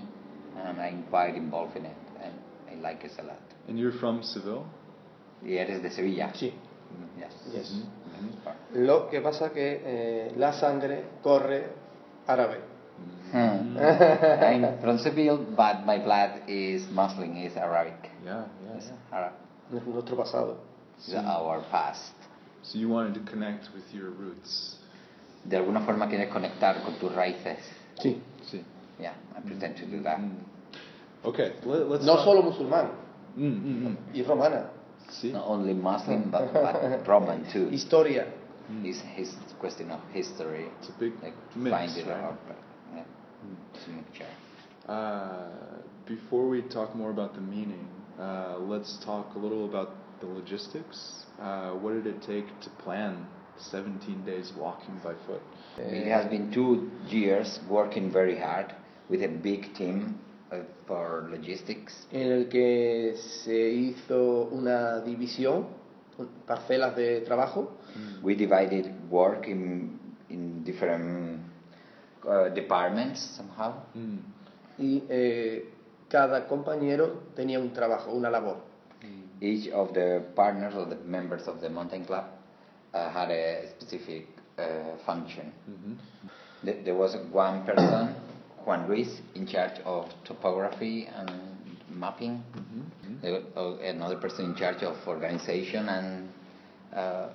and 0.58 0.80
I'm 0.80 1.04
quite 1.10 1.36
involved 1.36 1.76
in 1.76 1.86
it, 1.86 1.98
and 2.22 2.34
I 2.72 2.76
like 2.82 3.04
it 3.04 3.12
a 3.20 3.24
lot. 3.24 3.42
And 3.68 3.78
you're 3.80 3.94
from 4.00 4.22
Seville? 4.22 4.66
Y 5.44 5.58
eres 5.58 5.82
de 5.82 5.90
Sevilla? 5.90 6.32
Sí. 6.36 6.54
Yes. 7.18 7.34
Yes. 7.52 7.72
Mhm. 7.72 8.86
Lo 8.86 9.10
que 9.10 9.22
pasa 9.22 9.52
que 9.52 9.82
eh, 9.84 10.32
la 10.38 10.54
sangre 10.54 11.04
corre 11.22 11.66
árabe. 12.28 12.73
Hmm. 13.34 13.78
I'm 13.78 14.80
from 14.82 15.00
Seville, 15.00 15.40
but 15.58 15.86
my 15.86 15.98
blood 15.98 16.44
is 16.48 16.86
Muslim, 16.92 17.36
is 17.38 17.58
Arabic. 17.58 18.12
Yeah, 18.24 18.46
yeah. 18.64 18.78
It's 18.78 18.92
Arab. 19.12 19.34
Es 19.76 19.82
nuestro 19.88 20.16
pasado. 20.16 20.58
It's 21.00 21.14
our 21.16 21.64
past. 21.72 22.14
So 22.62 22.78
you 22.78 22.90
wanted 22.90 23.16
to 23.16 23.22
connect 23.32 23.70
with 23.74 23.84
your 23.92 24.12
roots. 24.12 24.76
De 25.44 25.58
alguna 25.58 25.84
forma 25.84 26.08
quieres 26.08 26.30
conectar 26.32 26.82
con 26.86 26.94
tus 27.00 27.12
raíces. 27.12 27.58
Sí. 28.00 28.22
See. 28.46 28.64
Yeah, 29.00 29.14
I 29.36 29.42
pretend 29.42 29.78
to 29.78 29.86
do 29.88 30.02
that. 30.04 30.20
Okay, 31.26 31.54
let, 31.66 31.90
let's 31.90 32.06
No 32.06 32.16
talk- 32.18 32.26
solo 32.26 32.42
musulmán 32.44 32.90
Mm, 33.36 33.50
mm, 33.50 33.88
mm. 33.88 33.98
y 34.14 34.22
romana. 34.22 34.70
See? 35.10 35.32
Not 35.32 35.46
only 35.48 35.74
Muslim, 35.74 36.30
but, 36.30 36.54
but 36.54 37.08
Roman 37.08 37.46
too. 37.52 37.68
Historia. 37.70 38.28
It's 38.84 39.02
his 39.16 39.36
question 39.60 39.90
of 39.92 40.00
history. 40.14 40.68
It's 40.80 40.90
a 40.90 41.00
big 41.00 41.14
like 41.22 41.34
mix, 41.56 41.70
find 41.76 41.98
it 41.98 42.08
right? 42.08 42.24
out, 42.24 42.38
but 43.44 43.58
yeah, 43.58 43.80
it's 43.80 43.88
a 43.88 43.92
mixture. 43.92 44.28
Uh, 44.88 45.82
before 46.06 46.48
we 46.50 46.62
talk 46.62 46.96
more 46.96 47.12
about 47.12 47.34
the 47.36 47.42
meaning, 47.42 47.88
uh, 48.20 48.58
let's 48.60 48.98
talk 49.06 49.36
a 49.36 49.40
little 49.40 49.66
about 49.66 49.96
the 50.20 50.28
logistics. 50.28 51.26
Uh, 51.40 51.72
what 51.72 51.94
did 51.94 52.08
it 52.08 52.22
take 52.22 52.48
to 52.62 52.70
plan 52.84 53.26
17 53.58 54.26
days 54.26 54.52
walking 54.58 55.00
by 55.04 55.14
foot. 55.26 55.42
It 55.78 56.08
has 56.10 56.30
been 56.30 56.52
two 56.52 56.90
years 57.08 57.60
working 57.70 58.12
very 58.12 58.38
hard 58.38 58.74
with 59.10 59.24
a 59.24 59.28
big 59.28 59.74
team 59.76 60.20
for 60.88 61.28
logistics. 61.32 62.06
en 62.12 62.32
el 62.32 62.48
que 62.48 63.16
se 63.16 63.70
hizo 63.72 64.50
una 64.52 65.02
división, 65.02 65.68
parcelas 66.46 66.96
de 66.96 67.22
trabajo. 67.22 67.72
We 68.22 68.36
divided 68.36 69.10
work 69.10 69.48
in 69.48 70.00
in 70.30 70.64
different 70.64 71.42
uh, 72.28 72.50
departments 72.54 73.22
somehow. 73.38 73.74
Mm. 73.96 74.20
y 74.80 75.04
eh, 75.10 75.70
cada 76.10 76.48
compañero 76.48 77.22
tenía 77.36 77.60
un 77.60 77.72
trabajo, 77.74 78.12
una 78.12 78.30
labor. 78.30 78.58
Each 79.42 79.68
of 79.74 79.94
the 79.94 80.22
partners 80.36 80.74
or 80.74 80.86
the 80.88 80.96
members 81.06 81.48
of 81.48 81.60
the 81.60 81.70
mountain 81.70 82.06
club 82.06 82.26
uh, 82.94 83.10
had 83.12 83.30
a 83.30 83.68
specific 83.72 84.28
uh, 84.58 84.98
function. 85.06 85.52
Mhm. 85.68 85.98
There 86.86 86.96
was 86.96 87.18
one 87.34 87.66
person, 87.66 88.16
Juan 88.66 88.88
Luis, 88.88 89.22
in 89.36 89.46
charge 89.46 89.82
of 89.84 90.08
topography 90.24 91.08
and 91.14 91.30
mapping. 91.90 92.42
There 93.22 93.34
was, 93.34 93.44
uh, 93.58 93.84
another 93.84 94.16
person 94.16 94.46
in 94.46 94.56
charge 94.56 94.82
of 94.84 94.96
organization 95.06 95.90
and 95.90 96.30
uh, 96.96 97.28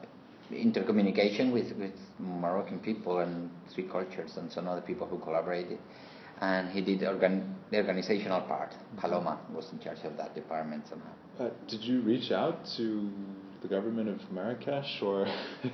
intercommunication 0.50 1.52
with, 1.52 1.76
with 1.78 1.92
Moroccan 2.18 2.78
people 2.80 3.18
and 3.20 3.50
three 3.74 3.84
cultures 3.84 4.36
and 4.36 4.50
some 4.50 4.66
other 4.68 4.80
people 4.80 5.06
who 5.06 5.18
collaborated. 5.18 5.78
And 6.40 6.70
he 6.70 6.80
did 6.82 7.02
organ- 7.02 7.56
the 7.70 7.78
organizational 7.78 8.42
part. 8.42 8.72
Paloma 8.98 9.40
was 9.52 9.68
in 9.72 9.80
charge 9.80 9.98
of 10.04 10.16
that 10.16 10.34
department 10.34 10.84
somehow. 10.88 11.10
Uh, 11.40 11.50
did 11.68 11.82
you 11.82 12.00
reach 12.02 12.30
out 12.30 12.58
to 12.76 13.10
the 13.60 13.66
government 13.68 14.08
of 14.08 14.20
Marrakesh, 14.32 14.98
or 15.02 15.26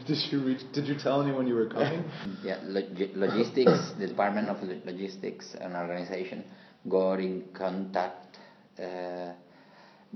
did 0.06 0.18
you 0.32 0.40
reach? 0.42 0.60
Did 0.72 0.86
you 0.86 0.94
tell 0.98 1.20
anyone 1.22 1.46
you 1.46 1.54
were 1.54 1.68
coming? 1.68 2.04
Yeah, 2.42 2.58
log- 2.62 2.98
logistics, 3.14 3.92
the 3.98 4.06
Department 4.06 4.48
of 4.48 4.62
Logistics 4.86 5.54
and 5.60 5.74
Organization 5.76 6.44
got 6.88 7.20
in 7.20 7.44
contact 7.52 8.38
uh, 8.78 9.32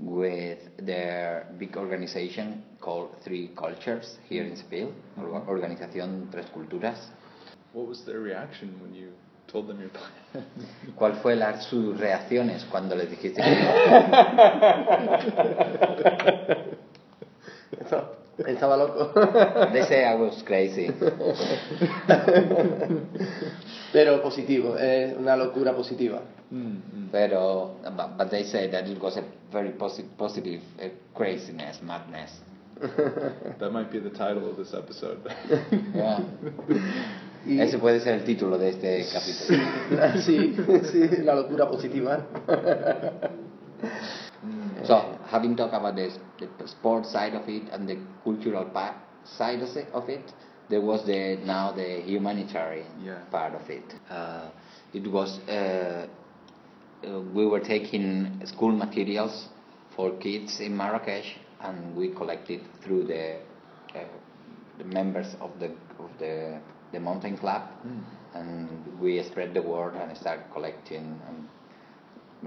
with 0.01 0.59
their 0.77 1.47
big 1.57 1.75
organization 1.75 2.63
called 2.79 3.09
Three 3.23 3.51
Cultures 3.55 4.17
here 4.29 4.43
in 4.43 4.55
Seville, 4.55 4.93
mm-hmm. 5.17 5.49
Organización 5.49 6.29
Tres 6.31 6.45
Culturas. 6.53 7.09
what 7.73 7.87
was 7.87 8.03
their 8.05 8.19
reaction 8.19 8.79
when 8.81 8.93
you 8.93 9.09
told 9.47 9.67
them 9.67 9.79
your 9.79 9.89
plan? 9.89 10.11
¿Cuál 10.95 11.15
fue 11.21 11.35
la, 11.35 11.59
sus 11.61 11.99
reacciones 11.99 12.65
cuando 12.65 12.95
les 12.95 13.09
dijiste 13.09 13.41
Estaba, 18.47 18.77
loco. 18.77 19.11
They 19.73 19.83
say 19.83 20.05
I 20.05 20.15
was 20.15 20.41
crazy. 20.43 20.89
Pero 23.91 24.21
positivo, 24.21 24.77
es 24.77 25.15
una 25.17 25.35
locura 25.35 25.73
positiva. 25.75 26.21
Mm, 26.51 27.09
Pero, 27.11 27.75
but, 27.95 28.17
but 28.17 28.29
they 28.29 28.43
say 28.43 28.67
that 28.69 28.87
it 28.87 28.99
was 29.01 29.17
a 29.17 29.23
very 29.51 29.71
posi- 29.71 30.05
positive 30.17 30.61
uh, 30.79 30.89
craziness, 31.15 31.81
madness. 31.81 32.31
That 33.59 33.71
might 33.71 33.91
be 33.91 33.99
the 33.99 34.09
title 34.11 34.49
of 34.49 34.57
this 34.57 34.73
episode. 34.73 35.19
Yeah. 35.93 36.19
Y- 37.45 37.57
Ese 37.61 37.77
puede 37.79 38.01
ser 38.01 38.15
el 38.15 38.25
título 38.25 38.57
de 38.57 38.69
este 38.69 39.05
capítulo. 39.13 40.21
sí, 40.25 40.55
sí, 40.91 41.23
la 41.23 41.35
locura 41.35 41.67
positiva. 41.69 42.25
So, 44.85 45.17
having 45.27 45.55
talked 45.55 45.73
about 45.73 45.95
the, 45.95 46.11
the 46.57 46.67
sports 46.67 47.11
side 47.11 47.33
of 47.35 47.47
it 47.49 47.63
and 47.71 47.87
the 47.87 47.97
cultural 48.23 48.65
part 48.65 48.95
side 49.23 49.61
of 49.93 50.09
it, 50.09 50.33
there 50.69 50.81
was 50.81 51.05
the 51.05 51.37
now 51.45 51.71
the 51.71 52.01
humanitarian 52.01 52.87
Yeah. 53.03 53.19
part 53.31 53.53
of 53.55 53.69
it. 53.69 53.95
Uh, 54.09 54.49
it 54.93 55.07
was 55.11 55.39
uh, 55.49 56.07
uh, 57.07 57.21
we 57.33 57.45
were 57.45 57.59
taking 57.59 58.41
school 58.45 58.71
materials 58.71 59.47
for 59.95 60.11
kids 60.17 60.59
in 60.59 60.75
Marrakesh, 60.75 61.35
and 61.61 61.95
we 61.95 62.09
collected 62.09 62.61
through 62.81 63.03
the, 63.05 63.35
uh, 63.95 64.03
the 64.77 64.83
members 64.85 65.35
of 65.41 65.51
the 65.59 65.71
of 65.99 66.09
the 66.19 66.59
the 66.91 66.99
mountain 66.99 67.37
club, 67.37 67.63
and 68.33 68.69
we 68.99 69.21
spread 69.23 69.53
the 69.53 69.61
word 69.61 69.95
and 69.95 70.15
started 70.17 70.43
collecting 70.53 71.19
and 71.27 71.47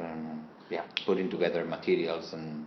um, 0.00 0.48
yeah, 0.72 0.84
putting 1.06 1.28
together 1.30 1.64
materials 1.64 2.32
and 2.32 2.66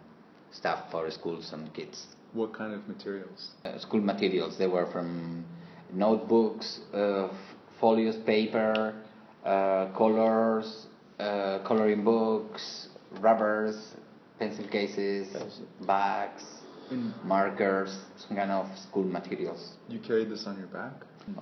stuff 0.51 0.79
for 0.91 1.09
schools 1.11 1.51
and 1.53 1.73
kids. 1.73 1.97
what 2.33 2.53
kind 2.53 2.73
of 2.73 2.81
materials? 2.87 3.51
Uh, 3.65 3.77
school 3.79 4.01
materials, 4.01 4.57
they 4.57 4.67
were 4.67 4.87
from 4.91 5.45
notebooks, 5.93 6.79
uh, 6.93 7.27
folios, 7.79 8.17
paper, 8.25 8.93
uh, 9.45 9.87
colors, 9.97 10.87
uh, 11.19 11.59
coloring 11.65 12.03
books, 12.03 12.89
rubbers, 13.21 13.77
pencil 14.39 14.67
cases, 14.67 15.27
bags, 15.87 16.43
And 16.91 17.13
markers, 17.23 17.91
some 18.23 18.35
kind 18.37 18.51
of 18.51 18.65
school 18.87 19.05
materials. 19.19 19.61
you 19.93 19.99
carried 19.99 20.29
this 20.29 20.45
on 20.45 20.55
your 20.61 20.67
back? 20.79 20.93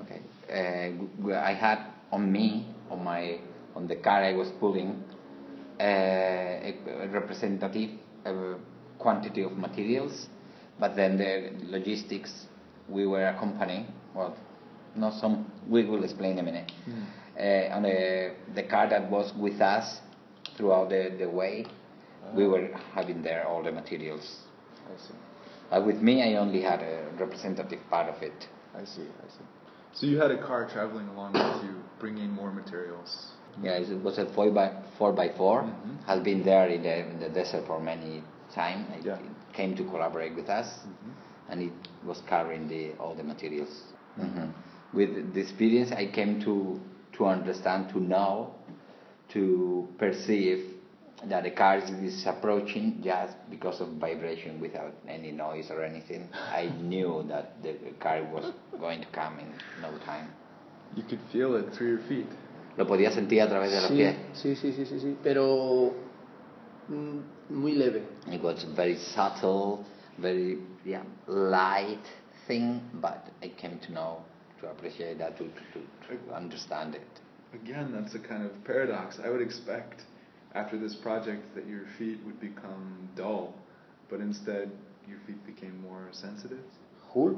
Okay. 0.01 0.21
Uh, 0.59 1.33
I 1.51 1.53
had 1.65 1.79
on 2.11 2.31
me, 2.31 2.67
on 2.91 3.03
my, 3.03 3.39
on 3.75 3.87
the 3.87 3.95
car 3.95 4.23
I 4.23 4.33
was 4.33 4.49
pulling, 4.59 5.03
a, 5.83 6.75
a 7.03 7.07
representative 7.09 7.89
uh, 8.25 8.55
quantity 8.99 9.43
of 9.43 9.51
materials, 9.57 10.27
but 10.79 10.95
then 10.95 11.17
the 11.17 11.51
logistics 11.69 12.45
we 12.89 13.05
were 13.05 13.27
accompanying. 13.27 13.87
Well, 14.15 14.35
not 14.95 15.19
some. 15.19 15.51
We 15.67 15.85
will 15.85 16.03
explain 16.03 16.33
in 16.33 16.39
a 16.39 16.43
minute. 16.43 16.71
Uh, 17.37 17.75
on 17.75 17.83
the 17.83 18.33
the 18.55 18.63
car 18.63 18.87
that 18.89 19.09
was 19.09 19.33
with 19.37 19.59
us 19.61 19.99
throughout 20.55 20.89
the 20.89 21.15
the 21.17 21.29
way, 21.29 21.65
we 22.35 22.47
were 22.47 22.69
having 22.93 23.21
there 23.23 23.47
all 23.47 23.63
the 23.63 23.71
materials. 23.71 24.37
I 24.85 24.97
see. 25.01 25.13
Uh, 25.71 25.81
with 25.81 25.97
me, 26.01 26.21
I 26.21 26.37
only 26.37 26.61
had 26.61 26.81
a 26.81 27.09
representative 27.19 27.79
part 27.89 28.07
of 28.13 28.21
it. 28.21 28.47
I 28.75 28.85
see. 28.85 29.01
I 29.01 29.27
see. 29.29 29.45
So 29.93 30.05
you 30.05 30.17
had 30.19 30.31
a 30.31 30.37
car 30.37 30.69
traveling 30.71 31.07
along 31.09 31.33
with 31.33 31.63
you, 31.63 31.75
bringing 31.99 32.29
more 32.29 32.51
materials. 32.51 33.31
Yeah, 33.61 33.73
it 33.77 34.03
was 34.03 34.17
a 34.17 34.25
four 34.33 34.49
by 34.51 34.71
four 34.97 35.11
by 35.13 35.29
4 35.29 35.61
Mhm. 35.63 36.05
Has 36.05 36.21
been 36.23 36.43
there 36.43 36.67
in 36.67 36.83
the, 36.83 36.97
in 37.11 37.19
the 37.19 37.29
desert 37.29 37.65
for 37.65 37.79
many 37.79 38.23
time. 38.53 38.85
It, 38.97 39.05
Yeah. 39.05 39.15
it 39.19 39.53
came 39.53 39.75
to 39.75 39.83
collaborate 39.85 40.35
with 40.35 40.49
us, 40.49 40.85
and 41.49 41.61
it 41.61 41.71
was 42.05 42.21
carrying 42.27 42.67
the 42.67 42.93
all 42.99 43.15
the 43.15 43.23
materials. 43.23 43.93
Mhm. 44.19 44.51
With 44.93 45.33
the 45.33 45.39
experience, 45.41 45.91
I 45.91 46.07
came 46.07 46.41
to 46.41 46.79
to 47.13 47.25
understand, 47.27 47.89
to 47.89 47.99
know, 47.99 48.55
to 49.29 49.87
perceive 49.97 50.73
that 51.29 51.43
the 51.43 51.51
car 51.51 51.77
is 51.77 52.25
approaching 52.25 53.01
just 53.03 53.37
because 53.49 53.79
of 53.81 53.87
vibration, 53.99 54.59
without 54.59 54.93
any 55.07 55.31
noise 55.31 55.71
or 55.71 55.83
anything. 55.83 56.27
I 56.51 56.69
knew 56.81 57.23
that 57.29 57.61
the 57.63 57.73
car 57.99 58.23
was 58.33 58.51
going 58.79 58.99
to 59.01 59.07
come 59.11 59.39
in 59.39 59.53
no 59.81 59.97
time. 60.05 60.27
You 60.95 61.03
could 61.03 61.21
feel 61.31 61.55
it 61.55 61.71
through 61.73 61.87
your 61.89 62.03
feet. 62.09 62.27
Lo 62.77 62.87
podía 62.87 63.11
sentir 63.11 63.41
a 63.41 63.47
través 63.47 63.71
de 63.71 63.81
los 63.81 63.87
Sí, 63.89 63.95
pies. 63.97 64.15
sí, 64.33 64.55
sí, 64.55 64.73
sí, 64.73 64.85
sí, 64.85 64.99
sí, 64.99 65.17
pero 65.23 65.93
mm, 66.87 67.19
muy 67.53 67.73
leve. 67.73 68.03
It 68.31 68.41
was 68.41 68.63
very 68.75 68.97
subtle, 68.97 69.85
very 70.17 70.59
yeah, 70.85 71.03
light 71.27 72.03
thing, 72.47 72.81
but 72.93 73.27
I 73.43 73.49
came 73.49 73.77
to 73.85 73.91
know, 73.91 74.23
to 74.61 74.69
appreciate 74.69 75.17
that, 75.19 75.37
to, 75.37 75.43
to, 75.43 75.79
to 76.09 76.33
understand 76.35 76.95
it. 76.95 77.01
Again, 77.53 77.91
that's 77.93 78.15
a 78.15 78.19
kind 78.19 78.43
of 78.43 78.51
paradox. 78.65 79.19
I 79.23 79.29
would 79.29 79.41
expect 79.41 80.01
after 80.55 80.77
this 80.77 80.95
project 80.95 81.53
that 81.55 81.67
your 81.67 81.85
feet 81.99 82.19
would 82.25 82.39
become 82.39 83.07
dull, 83.15 83.53
but 84.09 84.19
instead 84.19 84.71
your 85.07 85.19
feet 85.27 85.45
became 85.45 85.79
more 85.81 86.07
sensitive. 86.11 86.63
Hulk? 87.13 87.37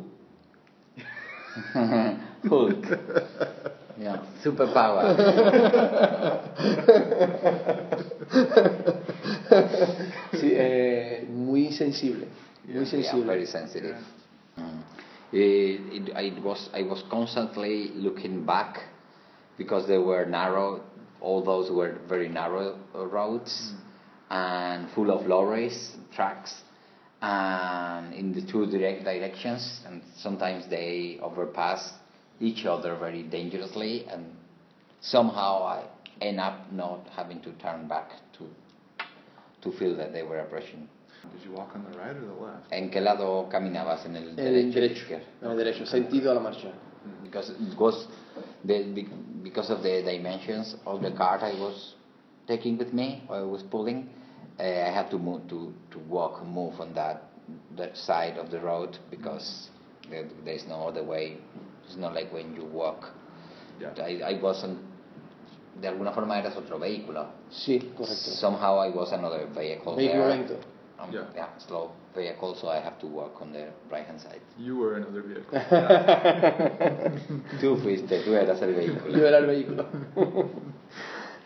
Hulk. 2.49 2.85
Yeah, 3.97 4.17
superpower. 4.43 5.05
Sí, 10.33 10.51
eh, 10.53 11.25
muy 11.29 11.71
sensible, 11.71 12.27
muy 12.67 12.85
yeah, 12.85 13.15
very 13.25 13.45
sensitive. 13.45 13.95
Mm. 14.57 14.81
It, 15.31 16.09
it, 16.09 16.15
I 16.15 16.33
was 16.43 16.69
I 16.73 16.83
was 16.83 17.03
constantly 17.09 17.89
looking 17.93 18.45
back 18.45 18.79
because 19.57 19.87
they 19.87 19.97
were 19.97 20.25
narrow. 20.25 20.81
All 21.21 21.43
those 21.43 21.71
were 21.71 21.97
very 22.07 22.27
narrow 22.27 22.77
uh, 22.93 23.05
roads 23.05 23.73
and 24.29 24.89
full 24.91 25.11
of 25.11 25.25
lorries, 25.25 25.95
trucks, 26.13 26.61
and 27.21 28.13
in 28.13 28.33
the 28.33 28.41
two 28.41 28.65
direct 28.65 29.03
directions. 29.03 29.81
And 29.85 30.01
sometimes 30.17 30.67
they 30.69 31.19
overpass 31.21 31.93
each 32.39 32.65
other 32.65 32.95
very 32.95 33.23
dangerously. 33.23 34.05
And 34.07 34.25
somehow 35.01 35.63
I 35.63 35.85
end 36.21 36.39
up 36.39 36.71
not 36.71 37.07
having 37.15 37.41
to 37.41 37.51
turn 37.53 37.87
back 37.87 38.11
to 38.37 38.47
to 39.61 39.71
feel 39.79 39.95
that 39.97 40.13
they 40.13 40.21
were 40.21 40.39
approaching. 40.39 40.87
Did 41.33 41.43
you 41.43 41.53
walk 41.53 41.71
on 41.73 41.83
the 41.91 41.97
right 41.97 42.15
or 42.15 42.21
the 42.21 42.33
left? 42.33 42.71
¿En 42.71 42.91
qué 42.91 43.01
lado 43.01 43.49
caminabas? 43.51 44.05
¿En 44.05 44.15
el 44.15 44.29
En 44.29 44.35
derecho? 44.35 44.67
el 44.67 44.71
derecho, 44.73 45.21
en 45.41 45.51
el 45.51 45.57
derecho, 45.57 45.85
sentido 45.87 46.31
a 46.31 46.35
la 46.35 46.39
marcha. 46.41 46.71
Because 47.23 47.49
it 47.49 47.77
was 47.79 48.07
the, 48.63 49.05
because 49.43 49.71
of 49.71 49.81
the 49.81 50.03
dimensions 50.03 50.75
of 50.85 51.01
the 51.01 51.11
cart 51.11 51.41
I 51.41 51.53
was 51.59 51.95
taking 52.47 52.77
with 52.77 52.93
me, 52.93 53.23
or 53.27 53.37
I 53.37 53.41
was 53.41 53.63
pulling, 53.63 54.07
uh, 54.59 54.63
I 54.63 54.91
had 54.91 55.09
to 55.11 55.17
move 55.17 55.47
to, 55.49 55.73
to 55.91 55.99
walk, 56.07 56.45
move 56.45 56.79
on 56.79 56.93
that 56.93 57.23
that 57.75 57.95
side 57.97 58.37
of 58.37 58.49
the 58.49 58.59
road 58.59 58.97
because 59.11 59.69
there, 60.09 60.27
there's 60.43 60.65
no 60.67 60.87
other 60.87 61.03
way. 61.03 61.37
It's 61.87 61.97
not 61.97 62.13
like 62.13 62.31
when 62.33 62.55
you 62.55 62.65
walk. 62.65 63.11
Yeah. 63.79 63.93
I, 63.97 64.21
I 64.35 64.41
wasn't. 64.41 64.79
De 65.79 65.87
alguna 65.89 66.13
forma 66.13 66.37
eras 66.39 66.55
otro 66.55 66.79
vehículo. 66.79 67.27
Sí, 67.51 67.79
correcto. 67.97 68.31
Somehow 68.39 68.79
I 68.79 68.89
was 68.89 69.11
another 69.11 69.45
vehicle 69.47 69.95
Vehículo 69.95 70.27
there. 70.27 70.29
lento. 70.29 70.55
Um, 70.97 71.11
Yeah. 71.11 71.25
yeah, 71.35 71.47
slow 71.57 71.91
vehicle, 72.15 72.55
so 72.55 72.69
I 72.69 72.79
have 72.79 72.97
to 73.01 73.07
walk 73.07 73.41
on 73.41 73.51
the 73.51 73.67
right 73.91 74.05
hand 74.07 74.21
side. 74.21 74.39
You 74.57 74.77
were 74.77 74.95
another 74.95 75.21
vehicle. 75.21 75.59
Tú 77.59 77.75
fuiste, 77.83 78.23
tú 78.23 78.33
eras 78.33 78.61
el 78.61 78.73
vehículo. 78.73 79.17
Yo 79.17 79.27
era 79.27 79.39
el 79.39 79.45
vehículo. 79.45 79.85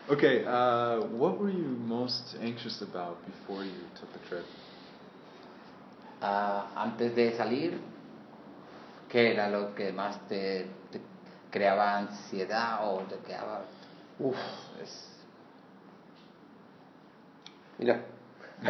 okay, 0.08 0.44
uh, 0.44 1.00
what 1.18 1.38
were 1.40 1.50
you 1.50 1.66
most 1.86 2.36
anxious 2.40 2.80
about 2.82 3.16
before 3.26 3.64
you 3.64 3.74
took 3.98 4.12
the 4.12 4.20
trip? 4.28 4.44
Ah, 6.22 6.70
antes 6.76 7.12
de 7.16 7.32
salir, 7.36 7.72
¿qué 9.10 9.32
era 9.32 9.48
lo 9.48 9.74
que 9.74 9.92
más 9.92 10.26
te, 10.28 10.66
te 10.90 11.00
creaba 11.50 11.98
ansiedad 11.98 12.88
o 12.88 13.00
te 13.00 13.16
creaba... 13.16 13.62
Uf, 14.18 14.36
pues, 14.76 15.08
mira. 17.78 18.00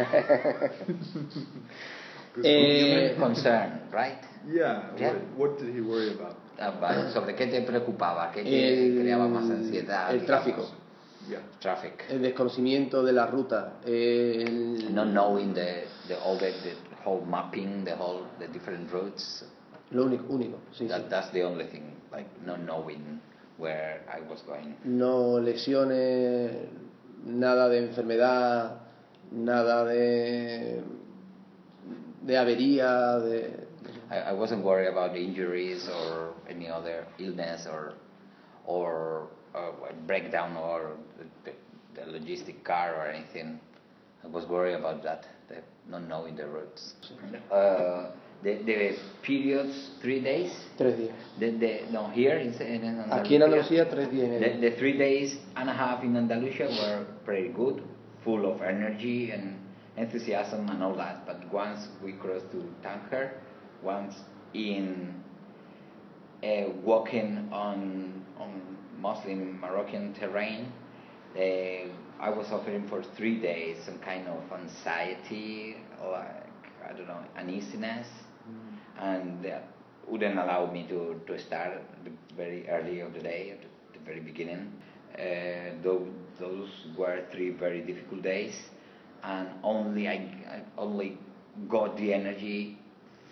eh, 2.43 3.15
concern, 3.19 3.81
right? 3.91 4.21
Yeah, 4.47 4.91
Yeah. 4.97 5.13
What, 5.37 5.51
what 5.51 5.59
did 5.59 5.75
he 5.75 5.81
worry 5.81 6.13
about? 6.13 6.35
Ah, 6.59 7.09
¿Sobre 7.13 7.35
qué 7.35 7.47
te 7.47 7.61
preocupaba? 7.61 8.31
¿Qué 8.31 8.43
te 8.43 8.87
el, 8.87 9.01
creaba 9.01 9.27
más 9.27 9.49
ansiedad? 9.49 10.11
el 10.11 10.21
digamos? 10.21 10.43
tráfico, 10.45 10.69
Yeah. 11.29 11.41
Traffic. 11.59 12.05
el 12.09 12.21
desconocimiento 12.23 13.03
de 13.03 13.13
la 13.13 13.27
ruta, 13.27 13.73
el, 13.85 14.93
Not 14.93 15.09
knowing 15.09 15.53
the, 15.53 15.85
the, 16.07 16.15
all 16.15 16.37
the, 16.37 16.51
the 16.51 16.75
whole 17.05 17.23
mapping, 17.25 17.83
the 17.85 17.95
whole, 17.95 18.25
the 18.39 18.47
different 18.47 18.91
routes. 18.91 19.45
Lo 19.91 20.05
único, 20.05 20.25
único, 20.33 20.57
sí, 20.71 20.87
sí. 20.87 21.09
That's 21.09 21.31
the 21.31 21.43
only 21.43 21.65
thing, 21.67 21.93
like 22.11 22.27
not 22.45 22.59
knowing 22.59 23.19
where 23.57 24.01
I 24.07 24.21
was 24.21 24.41
going. 24.43 24.75
No 24.83 25.39
lesiones, 25.39 26.67
nada 27.25 27.69
de 27.69 27.77
enfermedad, 27.87 28.79
nada 29.31 29.85
de, 29.85 30.81
de 32.23 32.37
avería, 32.37 33.19
de... 33.19 33.67
I, 34.09 34.31
I 34.31 34.33
wasn't 34.33 34.63
worried 34.63 34.87
about 34.87 35.15
injuries 35.15 35.87
or 35.87 36.33
any 36.49 36.67
other 36.67 37.05
illness 37.19 37.65
or 37.65 37.93
or 38.65 39.27
uh, 39.55 39.71
breakdown 40.05 40.55
or 40.57 40.97
the, 41.17 41.51
the, 41.51 42.01
the 42.01 42.19
logistic 42.19 42.63
car 42.63 42.95
or 42.95 43.07
anything. 43.07 43.59
I 44.23 44.27
was 44.27 44.45
worried 44.45 44.75
about 44.75 45.01
that, 45.03 45.25
the 45.47 45.63
not 45.89 46.07
knowing 46.07 46.35
the 46.35 46.47
routes. 46.47 46.93
Uh, 47.51 48.11
the, 48.43 48.55
the 48.65 48.97
periods, 49.21 49.91
three 50.01 50.21
days. 50.21 50.51
Tres 50.77 50.95
días. 50.95 51.13
The, 51.39 51.51
the, 51.51 51.91
no, 51.91 52.09
here 52.09 52.37
in, 52.37 52.53
in, 52.53 52.83
in 52.83 52.97
Aquí 53.11 53.35
en 53.35 53.43
Andalucía, 53.43 53.89
tres 53.89 54.09
días 54.09 54.39
the, 54.39 54.69
the 54.69 54.75
three 54.77 54.97
days 54.97 55.37
and 55.55 55.69
a 55.69 55.73
half 55.73 56.03
in 56.03 56.15
Andalusia 56.15 56.67
were 56.67 57.05
pretty 57.23 57.49
good, 57.49 57.83
full 58.23 58.51
of 58.51 58.61
energy 58.61 59.31
and 59.31 59.59
enthusiasm 59.97 60.67
and 60.69 60.83
all 60.83 60.95
that. 60.95 61.25
But 61.25 61.51
once 61.53 61.87
we 62.03 62.13
crossed 62.13 62.51
to 62.51 62.63
Tanger, 62.83 63.31
once 63.83 64.15
in 64.53 65.13
uh, 66.43 66.69
walking 66.83 67.49
on 67.51 68.25
on 68.39 68.77
Muslim 68.99 69.59
Moroccan 69.59 70.13
terrain, 70.13 70.71
uh, 71.35 71.39
I 72.19 72.29
was 72.29 72.47
suffering 72.47 72.87
for 72.87 73.03
three 73.17 73.39
days 73.39 73.77
some 73.85 73.99
kind 73.99 74.27
of 74.27 74.41
anxiety, 74.51 75.77
like 76.03 76.47
I 76.87 76.93
don't 76.93 77.07
know, 77.07 77.19
uneasiness, 77.37 78.07
and 78.99 79.43
that 79.43 79.67
wouldn't 80.07 80.37
allow 80.37 80.71
me 80.71 80.85
to, 80.89 81.19
to 81.27 81.39
start 81.39 81.73
at 81.73 82.05
the 82.05 82.11
very 82.35 82.67
early 82.69 82.99
of 83.01 83.13
the 83.13 83.19
day, 83.21 83.51
at 83.51 83.61
the, 83.61 83.99
the 83.99 84.05
very 84.05 84.19
beginning. 84.19 84.71
Uh, 85.17 85.75
those, 85.83 86.07
those 86.39 86.69
were 86.97 87.23
three 87.31 87.49
very 87.49 87.81
difficult 87.81 88.21
days, 88.21 88.55
and 89.23 89.49
only 89.63 90.07
I, 90.07 90.13
I 90.49 90.61
only 90.77 91.17
got 91.67 91.97
the 91.97 92.13
energy 92.13 92.77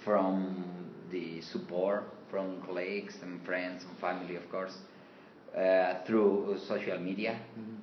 from 0.04 0.63
the 1.12 1.41
support 1.41 2.04
from 2.30 2.62
colleagues 2.62 3.15
and 3.24 3.43
friends 3.45 3.84
and 3.84 3.98
family, 3.98 4.36
of 4.36 4.50
course, 4.52 4.78
uh, 5.58 5.95
through 6.06 6.58
social 6.67 7.00
media. 7.00 7.39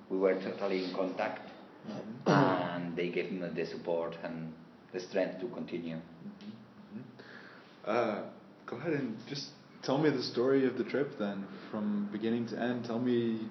We 0.09 0.19
were 0.19 0.35
totally 0.35 0.85
in 0.85 0.95
contact, 0.95 1.51
and 2.27 2.95
they 2.97 3.09
gave 3.09 3.33
me 3.33 3.49
the 3.49 3.67
support 3.67 4.17
and 4.23 4.53
the 4.93 5.01
strength 5.01 5.41
to 5.41 5.49
continue. 5.49 5.97
Uh, 7.87 8.22
go 8.66 8.77
ahead 8.77 8.94
and 8.94 9.16
just 9.29 9.49
tell 9.83 9.99
me 9.99 10.11
the 10.11 10.22
story 10.22 10.66
of 10.66 10.77
the 10.77 10.85
trip 10.85 11.12
then, 11.18 11.46
from 11.70 12.09
beginning 12.12 12.46
to 12.49 12.59
end. 12.61 12.85
Tell 12.85 12.99
me, 12.99 13.46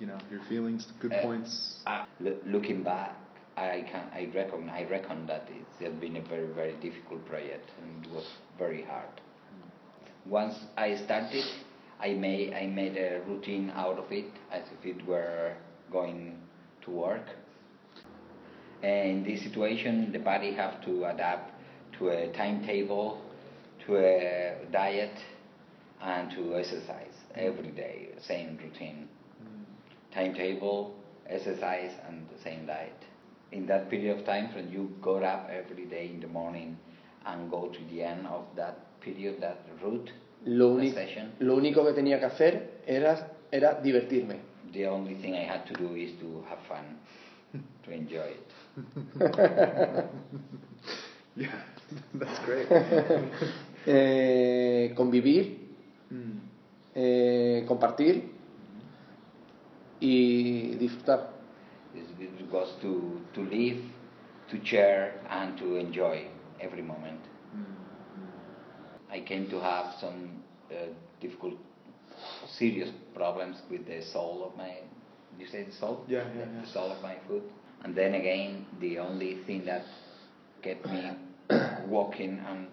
you 0.00 0.06
know, 0.06 0.18
your 0.30 0.40
feelings, 0.48 0.86
good 1.00 1.12
Uh, 1.12 1.22
points. 1.22 1.80
Uh, 1.86 2.04
loo- 2.20 2.40
looking 2.44 2.82
back, 2.82 3.14
I 3.56 3.84
can 3.90 4.04
I 4.12 4.28
reckon 4.34 4.68
I 4.68 4.84
reckon 4.84 5.26
that 5.28 5.48
it 5.48 5.84
has 5.84 5.94
been 5.94 6.16
a 6.16 6.20
very 6.22 6.48
very 6.48 6.74
difficult 6.82 7.24
project 7.26 7.70
and 7.80 8.04
it 8.04 8.12
was 8.12 8.26
very 8.58 8.82
hard. 8.82 9.08
Once 10.26 10.54
I 10.76 10.96
started, 10.96 11.44
I 12.00 12.14
made 12.14 12.52
I 12.52 12.66
made 12.66 12.96
a 12.96 13.20
routine 13.28 13.70
out 13.74 13.98
of 13.98 14.10
it 14.12 14.30
as 14.50 14.62
if 14.78 14.84
it 14.84 15.06
were 15.06 15.54
going 15.92 16.36
to 16.84 16.90
work. 16.90 17.26
And 18.82 19.08
in 19.18 19.24
this 19.24 19.42
situation, 19.42 20.12
the 20.12 20.18
body 20.18 20.52
have 20.52 20.84
to 20.84 21.06
adapt 21.06 21.52
to 21.98 22.10
a 22.10 22.28
timetable, 22.32 23.22
to 23.86 23.96
a 23.96 24.54
diet, 24.72 25.16
and 26.02 26.30
to 26.32 26.56
exercise 26.56 27.14
every 27.34 27.70
day, 27.70 28.08
same 28.20 28.58
routine 28.62 29.08
mm. 29.42 29.64
timetable, 30.14 30.94
exercise, 31.28 31.92
and 32.08 32.26
the 32.28 32.42
same 32.42 32.66
diet. 32.66 33.04
In 33.52 33.66
that 33.66 33.88
period 33.88 34.18
of 34.18 34.26
time, 34.26 34.52
when 34.54 34.70
you 34.70 34.90
got 35.00 35.22
up 35.22 35.48
every 35.50 35.86
day 35.86 36.10
in 36.12 36.20
the 36.20 36.26
morning 36.26 36.76
and 37.24 37.50
go 37.50 37.68
to 37.68 37.78
the 37.90 38.02
end 38.02 38.26
of 38.26 38.44
that 38.56 39.00
period, 39.00 39.40
that 39.40 39.58
route, 39.82 40.10
Lo, 40.44 40.76
the 40.76 40.82
único 40.82 40.94
session, 40.94 41.32
lo 41.40 41.56
único 41.56 41.84
que 41.84 41.92
tenía 41.92 42.18
que 42.18 42.26
hacer 42.26 42.82
era, 42.86 43.30
era 43.50 43.80
divertirme. 43.82 44.40
the 44.72 44.86
only 44.86 45.14
thing 45.14 45.34
I 45.34 45.44
had 45.44 45.64
to 45.66 45.74
do 45.74 45.94
is 45.94 46.10
to 46.20 46.44
have 46.48 46.58
fun, 46.68 46.98
to 47.84 47.90
enjoy 47.90 48.34
it. 48.34 48.52
Yeah, 51.36 51.48
that's 52.14 52.38
great. 52.46 52.66
Eh, 53.86 54.92
convivir, 54.96 55.58
Mm. 56.10 56.38
eh, 56.94 57.64
compartir 57.68 58.22
y 60.00 60.74
disfrutar. 60.76 61.30
It 61.94 62.50
was 62.52 62.76
to, 62.80 63.20
to 63.34 63.42
live, 63.42 63.80
to 64.50 64.64
share, 64.64 65.20
and 65.30 65.56
to 65.58 65.76
enjoy 65.76 66.26
every 66.60 66.82
moment. 66.82 67.20
I 69.10 69.20
came 69.20 69.48
to 69.50 69.60
have 69.60 69.94
some 70.00 70.42
uh, 70.70 70.74
difficult, 71.20 71.54
serious 72.48 72.90
problems 73.14 73.56
with 73.70 73.86
the 73.86 74.02
soul 74.02 74.44
of 74.50 74.56
my. 74.56 74.72
You 75.38 75.46
say 75.46 75.62
the 75.64 75.72
soul? 75.72 76.04
Yeah, 76.08 76.18
yeah, 76.36 76.44
The, 76.44 76.52
yeah. 76.52 76.60
the 76.62 76.66
soul 76.68 76.90
of 76.92 77.02
my 77.02 77.16
foot. 77.28 77.42
And 77.84 77.94
then 77.94 78.14
again, 78.14 78.66
the 78.80 78.98
only 78.98 79.36
thing 79.46 79.64
that 79.66 79.84
kept 80.62 80.84
me 80.86 81.10
walking 81.88 82.40
and 82.48 82.66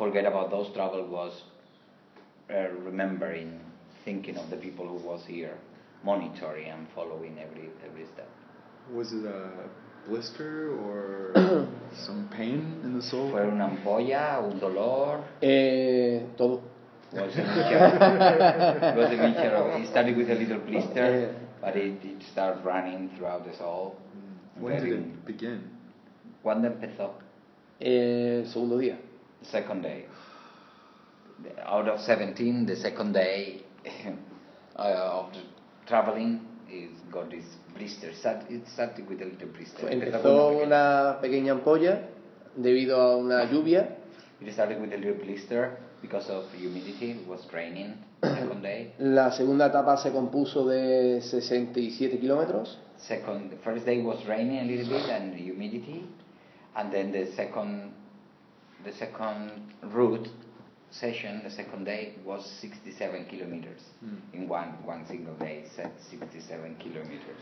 forget 0.00 0.24
about 0.24 0.50
those 0.50 0.72
troubles 0.74 1.08
was 1.10 1.32
uh, 2.50 2.68
remembering, 2.82 3.60
thinking 4.04 4.36
of 4.36 4.48
the 4.50 4.56
people 4.56 4.86
who 4.88 4.98
was 5.06 5.22
here, 5.28 5.56
monitoring 6.02 6.68
and 6.70 6.86
following 6.94 7.38
every 7.38 7.68
every 7.86 8.06
step. 8.14 8.28
Was 8.92 9.12
it 9.12 9.24
a 9.26 9.50
blister 10.08 10.72
or 10.84 11.32
some 12.06 12.28
pain 12.36 12.80
in 12.82 12.96
the 12.96 13.02
sole? 13.02 13.30
Fue 13.30 13.44
una 13.46 13.66
ampolla, 13.68 14.42
un 14.42 14.58
dolor. 14.58 15.22
Eh, 15.42 16.24
todo. 16.36 16.62
was 17.12 17.34
a 17.36 17.42
mixture. 17.42 17.86
it 18.92 18.96
was 18.96 19.10
a 19.12 19.22
mixture 19.22 19.54
of. 19.54 19.80
It 19.82 19.88
started 19.90 20.16
with 20.16 20.30
a 20.30 20.34
little 20.34 20.60
blister, 20.60 21.34
but 21.60 21.76
it, 21.76 22.02
it 22.04 22.22
started 22.32 22.64
running 22.64 23.10
throughout 23.16 23.44
the 23.44 23.54
soul. 23.56 23.96
When 24.58 24.74
did 24.74 24.82
Very- 24.82 24.96
it 24.96 25.26
begin? 25.26 25.60
¿Cuándo 26.42 26.66
empezó? 26.66 27.12
Eh, 27.78 28.40
el 28.44 28.46
segundo 28.50 28.78
día. 28.78 28.96
The 29.40 29.46
second 29.46 29.82
day. 29.82 30.04
Out 31.64 31.88
of 31.88 32.00
17, 32.00 32.66
the 32.66 32.76
second 32.76 33.12
day 33.14 33.62
uh, 34.76 34.82
of 34.82 35.32
traveling, 35.86 36.40
it 36.68 36.90
got 37.10 37.30
this 37.30 37.44
blister. 37.74 38.10
It 38.50 38.68
started 38.68 39.08
with 39.08 39.22
a 39.22 39.24
little 39.24 39.48
blister. 39.48 39.88
Empezó 39.88 40.62
una 40.62 41.18
pequeña- 41.20 41.52
ampolla 41.52 42.02
debido 42.56 43.00
a 43.00 43.16
una 43.16 43.44
lluvia. 43.44 43.96
It 44.40 44.52
started 44.52 44.80
with 44.80 44.92
a 44.92 44.96
little 44.98 45.14
blister 45.24 45.78
because 46.02 46.28
of 46.30 46.44
humidity. 46.52 47.12
It 47.12 47.26
was 47.26 47.46
raining 47.52 47.94
second 48.22 48.62
day. 48.62 48.92
La 48.98 49.30
segunda 49.30 49.66
etapa 49.66 49.96
se 49.96 50.10
compuso 50.12 50.66
de 50.68 51.20
67 51.22 52.18
kilómetros. 52.18 52.78
Second, 52.98 53.50
the 53.50 53.56
first 53.64 53.86
day 53.86 54.02
was 54.02 54.22
raining 54.26 54.58
a 54.58 54.64
little 54.64 54.88
bit 54.88 55.08
and 55.08 55.34
humidity, 55.34 56.04
and 56.76 56.92
then 56.92 57.12
the 57.12 57.26
second, 57.32 57.92
the 58.84 58.92
second 58.92 59.50
route 59.92 60.28
session, 60.90 61.42
the 61.44 61.50
second 61.50 61.84
day 61.84 62.14
was 62.24 62.44
67 62.60 63.26
kilometers 63.26 63.80
in 64.32 64.48
one 64.48 64.74
one 64.84 65.04
single 65.06 65.34
day. 65.38 65.64
Set 65.76 65.92
67 66.10 66.76
kilometers. 66.78 67.40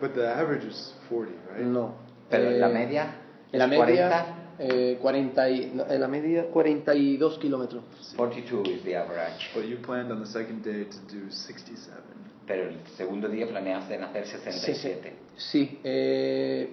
But 0.00 0.14
the 0.14 0.26
average 0.28 0.64
is 0.64 0.92
40, 1.08 1.32
right? 1.50 1.64
No. 1.64 1.94
Pero 2.28 2.50
Eh, 2.50 2.58
la 2.58 2.68
media, 2.68 3.14
La 3.52 3.64
es 3.66 3.70
media, 3.70 4.26
eh, 4.58 4.98
40 5.00 5.48
y, 5.50 5.70
no, 5.74 5.84
en 5.88 6.00
la 6.00 6.08
media 6.08 6.44
42 6.50 7.38
kilómetros. 7.38 7.84
42 8.16 8.68
is 8.68 8.82
the 8.84 8.96
average. 8.96 9.50
But 9.54 9.64
you 9.66 9.76
planned 9.78 10.10
on 10.10 10.20
the 10.20 10.26
second 10.26 10.62
day 10.64 10.84
to 10.84 10.98
do 11.14 11.30
67. 11.30 12.02
Pero 12.46 12.68
el 12.70 12.80
segundo 12.96 13.28
día 13.28 13.46
planeaste 13.46 13.94
en 13.94 14.02
hacer 14.04 14.26
67. 14.26 15.12
Sí. 15.36 15.78
eh, 15.84 16.68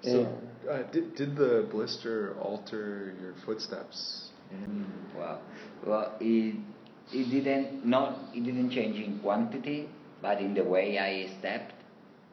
So, 0.00 0.20
eh, 0.22 0.26
uh, 0.70 0.82
did, 0.92 1.14
did 1.16 1.36
the 1.36 1.66
blister 1.70 2.34
alter 2.40 3.14
your 3.20 3.34
footsteps? 3.44 4.30
in- 4.50 4.86
Well, 5.16 5.40
well, 5.86 6.12
it, 6.20 6.56
it 7.12 7.30
didn't 7.30 7.84
not 7.86 8.18
it 8.34 8.44
didn't 8.44 8.70
change 8.70 8.96
in 8.96 9.18
quantity, 9.20 9.88
but 10.22 10.40
in 10.40 10.54
the 10.54 10.64
way 10.64 10.98
I 10.98 11.38
stepped. 11.38 11.74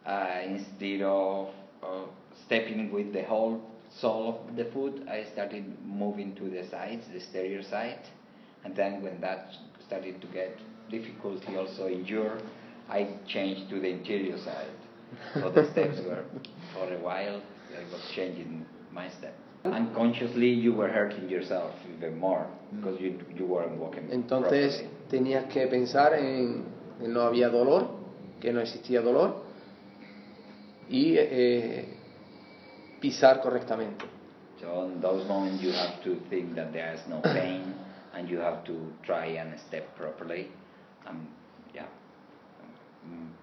Uh, 0.05 0.41
instead 0.45 1.01
of 1.01 1.49
uh, 1.81 2.03
stepping 2.45 2.91
with 2.91 3.11
the 3.11 3.23
whole 3.23 3.59
sole 3.99 4.45
of 4.47 4.55
the 4.55 4.65
foot, 4.65 5.01
I 5.09 5.25
started 5.33 5.65
moving 5.83 6.35
to 6.35 6.43
the 6.49 6.63
sides, 6.69 7.07
the 7.07 7.15
exterior 7.17 7.63
side, 7.63 8.01
and 8.63 8.75
then 8.75 9.01
when 9.01 9.19
that 9.21 9.47
started 9.87 10.21
to 10.21 10.27
get 10.27 10.57
difficulty, 10.91 11.57
also 11.57 11.87
injure, 11.87 12.39
I 12.87 13.17
changed 13.27 13.69
to 13.71 13.79
the 13.79 13.87
interior 13.89 14.37
side. 14.37 14.75
So 15.33 15.49
the 15.49 15.65
steps 15.71 15.97
were 16.05 16.23
for 16.73 16.91
a 16.93 16.99
while. 16.99 17.41
I 17.75 17.83
was 17.91 18.01
changing 18.15 18.65
my 18.91 19.09
step. 19.09 19.33
Unconsciously, 19.65 20.49
you 20.49 20.73
were 20.73 20.87
hurting 20.87 21.27
yourself 21.29 21.73
even 21.97 22.19
more 22.19 22.45
because 22.75 22.99
you 23.01 23.17
you 23.35 23.45
weren't 23.45 23.77
walking 23.79 24.07
entonces 24.11 24.77
properly. 24.77 25.09
tenías 25.09 25.45
que 25.45 25.67
pensar 25.67 26.13
en, 26.13 26.63
en 27.01 27.13
no 27.13 27.21
había 27.21 27.49
dolor, 27.49 27.87
que 28.39 28.53
no 28.53 28.61
existía 28.61 29.01
dolor 29.01 29.43
y 30.87 31.15
eh, 31.17 31.97
pisar 33.01 33.41
correctamente. 33.41 34.05
So 34.61 34.85
in 34.85 35.01
those 35.01 35.27
moments, 35.27 35.61
you 35.61 35.71
have 35.71 36.01
to 36.03 36.15
think 36.29 36.55
that 36.55 36.71
there 36.71 36.93
is 36.93 37.01
no 37.07 37.21
pain, 37.21 37.73
and 38.13 38.29
you 38.29 38.39
have 38.39 38.63
to 38.65 38.93
try 39.03 39.37
and 39.37 39.59
step 39.67 39.95
properly, 39.95 40.51
and 41.07 41.27
yeah, 41.73 41.87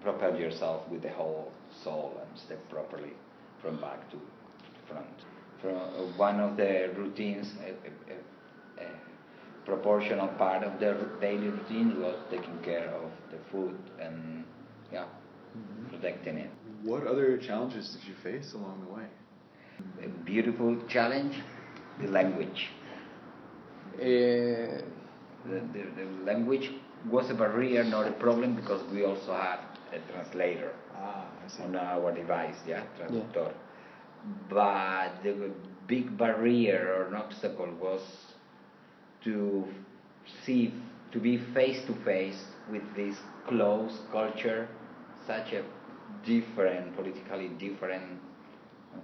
propel 0.01 0.39
yourself 0.39 0.87
with 0.89 1.01
the 1.01 1.11
whole 1.11 1.51
soul 1.83 2.13
and 2.21 2.39
step 2.39 2.59
properly 2.69 3.13
from 3.63 3.77
back 3.81 4.09
to 4.11 4.17
front. 4.89 5.07
From 5.61 5.75
uh, 5.77 6.17
one 6.17 6.39
of 6.41 6.57
the 6.57 6.91
routines, 6.97 7.53
a, 7.61 7.69
a, 7.69 8.83
a, 8.83 8.85
a 8.85 9.65
proportional 9.65 10.27
part 10.29 10.63
of 10.63 10.79
the 10.79 10.93
daily 11.21 11.47
routine 11.47 12.01
was 12.01 12.17
taking 12.29 12.57
care 12.63 12.89
of 12.89 13.09
the 13.31 13.37
food 13.51 13.75
and 13.99 14.43
yeah, 14.91 15.05
protecting 15.89 16.37
it. 16.37 16.51
What 16.83 17.07
other 17.07 17.37
challenges 17.37 17.95
did 17.95 18.07
you 18.07 18.15
face 18.23 18.53
along 18.53 18.85
the 18.85 18.93
way? 18.93 19.07
A 20.05 20.09
beautiful 20.25 20.77
challenge, 20.89 21.35
the 22.01 22.07
language. 22.07 22.69
Eh, 24.01 24.81
The, 25.45 25.59
the, 25.73 25.83
the 25.99 26.05
language 26.25 26.71
was 27.11 27.29
a 27.29 27.33
barrier, 27.33 27.83
not 27.83 28.07
a 28.07 28.13
problem, 28.13 28.55
because 28.55 28.81
we 28.93 29.03
also 29.03 29.33
had 29.33 29.59
a 29.93 30.11
translator 30.11 30.71
Ah, 30.95 31.25
on 31.63 31.75
our 31.75 32.11
device, 32.13 32.55
yeah, 32.67 32.83
traductor. 32.97 33.51
But 34.49 35.21
the 35.23 35.51
big 35.87 36.17
barrier 36.17 36.93
or 36.95 37.07
an 37.07 37.15
obstacle 37.15 37.69
was 37.81 38.01
to 39.23 39.65
see, 40.45 40.73
to 41.11 41.19
be 41.19 41.37
face 41.53 41.83
to 41.87 41.93
face 42.05 42.41
with 42.71 42.83
this 42.95 43.17
close 43.47 43.99
culture, 44.11 44.67
such 45.27 45.53
a 45.53 45.63
different, 46.25 46.95
politically 46.95 47.49
different, 47.59 48.19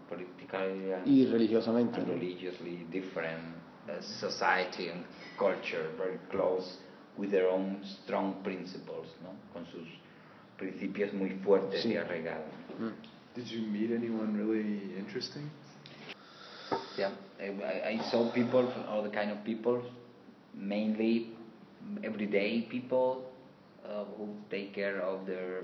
politically 0.08 0.92
and 0.94 1.06
y 1.06 1.26
religiosamente. 1.32 1.98
and 1.98 2.08
religiously 2.10 2.86
different 2.92 3.56
uh, 3.90 4.00
society 4.02 4.90
and 4.90 5.04
culture, 5.38 5.90
very 5.98 6.20
close 6.30 6.78
with 7.18 7.32
their 7.32 7.50
own 7.50 7.82
strong 7.84 8.42
principles, 8.44 9.08
¿no? 9.24 9.32
Con 9.54 9.66
sus 9.72 9.88
principios 10.60 11.14
muy 11.14 11.32
fuertes 11.44 11.82
Sí. 11.82 11.94
y 11.94 11.98
arraigados. 11.98 12.46
Did 13.36 13.48
you 13.48 13.62
meet 13.62 13.92
anyone 13.92 14.36
really 14.38 14.96
interesting? 14.98 15.50
Yeah, 16.98 17.12
I, 17.40 17.90
I 17.96 17.98
saw 18.12 18.30
people, 18.32 18.68
all 18.88 19.02
the 19.04 19.10
kind 19.10 19.32
of 19.32 19.44
people, 19.44 19.82
mainly 20.54 21.30
everyday 22.04 22.62
people 22.70 23.24
uh, 23.86 24.04
who 24.18 24.28
take 24.50 24.74
care 24.74 25.00
of 25.02 25.26
their 25.26 25.64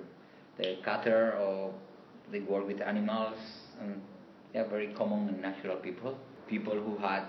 their 0.58 0.76
cattle 0.84 1.32
or 1.40 1.74
they 2.32 2.40
work 2.40 2.66
with 2.66 2.82
animals, 2.82 3.38
and 3.82 4.02
yeah, 4.54 4.64
very 4.70 4.88
common 4.94 5.28
and 5.30 5.42
natural 5.42 5.76
people. 5.78 6.18
People 6.48 6.76
who 6.80 6.98
had 6.98 7.24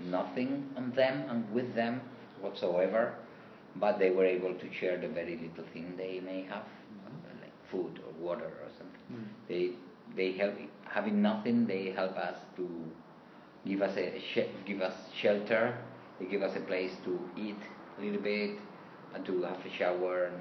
nothing 0.00 0.70
on 0.76 0.92
them 0.94 1.24
and 1.28 1.50
with 1.52 1.74
them 1.74 2.00
whatsoever, 2.40 3.14
but 3.76 3.98
they 3.98 4.10
were 4.10 4.24
able 4.24 4.54
to 4.54 4.72
share 4.72 4.96
the 4.98 5.08
very 5.08 5.36
little 5.36 5.64
thing 5.72 5.94
they 5.96 6.20
may 6.20 6.42
have, 6.42 6.62
like 6.64 6.77
food 7.70 8.00
or 8.06 8.12
water 8.24 8.46
or 8.46 8.70
something. 8.78 9.04
Hmm. 9.08 9.24
They 9.48 9.70
they 10.16 10.32
help 10.38 10.54
having 10.84 11.20
nothing. 11.22 11.66
They 11.66 11.90
help 11.90 12.16
us 12.16 12.36
to 12.56 12.68
give 13.66 13.82
us 13.82 13.96
a 13.96 14.18
sh- 14.32 14.52
give 14.66 14.80
us 14.80 14.94
shelter. 15.20 15.76
They 16.18 16.26
give 16.26 16.42
us 16.42 16.56
a 16.56 16.60
place 16.60 16.92
to 17.04 17.18
eat 17.36 17.58
a 17.98 18.04
little 18.04 18.20
bit 18.20 18.58
and 19.14 19.24
to 19.26 19.42
have 19.42 19.64
a 19.64 19.70
shower 19.78 20.24
and 20.26 20.40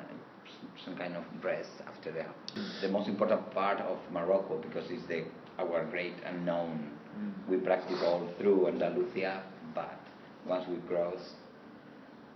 some 0.83 0.95
kind 0.95 1.15
of 1.15 1.23
rest 1.43 1.69
after 1.87 2.11
that. 2.13 2.33
Hmm. 2.53 2.81
The 2.81 2.89
most 2.89 3.07
important 3.09 3.51
part 3.51 3.79
of 3.81 3.97
Morocco 4.11 4.57
because 4.61 4.89
it's 4.89 5.05
the 5.07 5.25
our 5.59 5.85
great 5.85 6.13
unknown. 6.25 6.91
Hmm. 7.15 7.51
We 7.51 7.57
practice 7.57 7.99
all 8.03 8.27
through 8.39 8.67
Andalusia, 8.67 9.43
but 9.73 9.99
once 10.45 10.65
we 10.69 10.77
cross, 10.87 11.33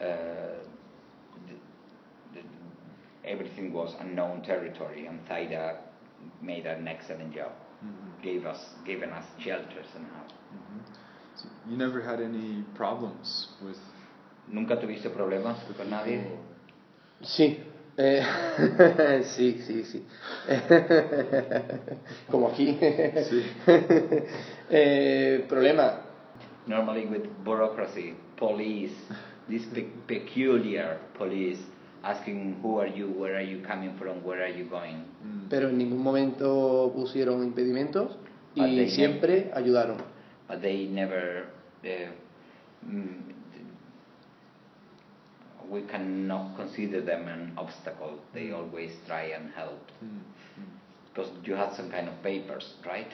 uh, 0.01 0.57
everything 3.23 3.73
was 3.73 3.95
unknown 3.99 4.41
territory, 4.41 5.05
and 5.07 5.19
Taida 5.27 5.77
made 6.41 6.65
an 6.65 6.87
excellent 6.87 7.33
job. 7.33 7.51
Gave 8.21 8.45
us, 8.45 8.59
given 8.85 9.09
us 9.11 9.25
shelters 9.39 9.87
and 9.95 10.05
house. 10.05 10.31
So 11.35 11.49
you 11.67 11.75
never 11.75 12.01
had 12.01 12.21
any 12.21 12.63
problems 12.75 13.47
with 13.61 13.77
¿Nunca 14.47 14.77
tuviste 14.79 15.09
problemas 15.09 15.57
con 15.77 15.89
nadie? 15.89 16.21
Sí. 17.21 17.57
Eh, 17.97 18.21
sí, 19.23 19.57
sí, 19.65 19.83
sí. 19.83 20.01
Como 22.29 22.49
aquí. 22.49 22.77
Sí. 23.29 23.43
Eh, 24.73 25.43
problema. 25.49 25.99
Normally 26.65 27.05
with 27.05 27.27
bureaucracy, 27.43 28.15
police, 28.37 28.93
this 29.49 29.65
pe- 29.65 29.89
peculiar 30.07 30.97
police 31.17 31.59
asking 32.03 32.59
who 32.61 32.79
are 32.79 32.87
you, 32.87 33.07
where 33.07 33.35
are 33.35 33.45
you 33.45 33.61
coming 33.65 33.95
from, 33.97 34.23
where 34.23 34.41
are 34.43 34.49
you 34.49 34.65
going. 34.65 35.05
Pero 35.49 35.69
en 35.69 35.77
ningún 35.77 36.01
momento 36.01 36.91
pusieron 36.95 37.43
impedimentos 37.43 38.17
But 38.55 38.67
y 38.69 38.75
they 38.75 38.89
siempre 38.89 39.51
ayudaron. 39.53 39.97
But 40.47 40.61
they 40.61 40.87
never, 40.87 41.47
uh, 41.83 42.11
mm, 42.85 43.31
we 45.69 45.83
cannot 45.83 46.55
consider 46.57 47.01
them 47.01 47.27
an 47.27 47.53
obstacle. 47.57 48.19
They 48.33 48.51
always 48.51 48.91
try 49.07 49.31
and 49.33 49.51
help. 49.55 49.79
Because 51.13 51.31
you 51.43 51.55
had 51.55 51.73
some 51.73 51.89
kind 51.89 52.07
of 52.07 52.21
papers, 52.23 52.73
right? 52.85 53.11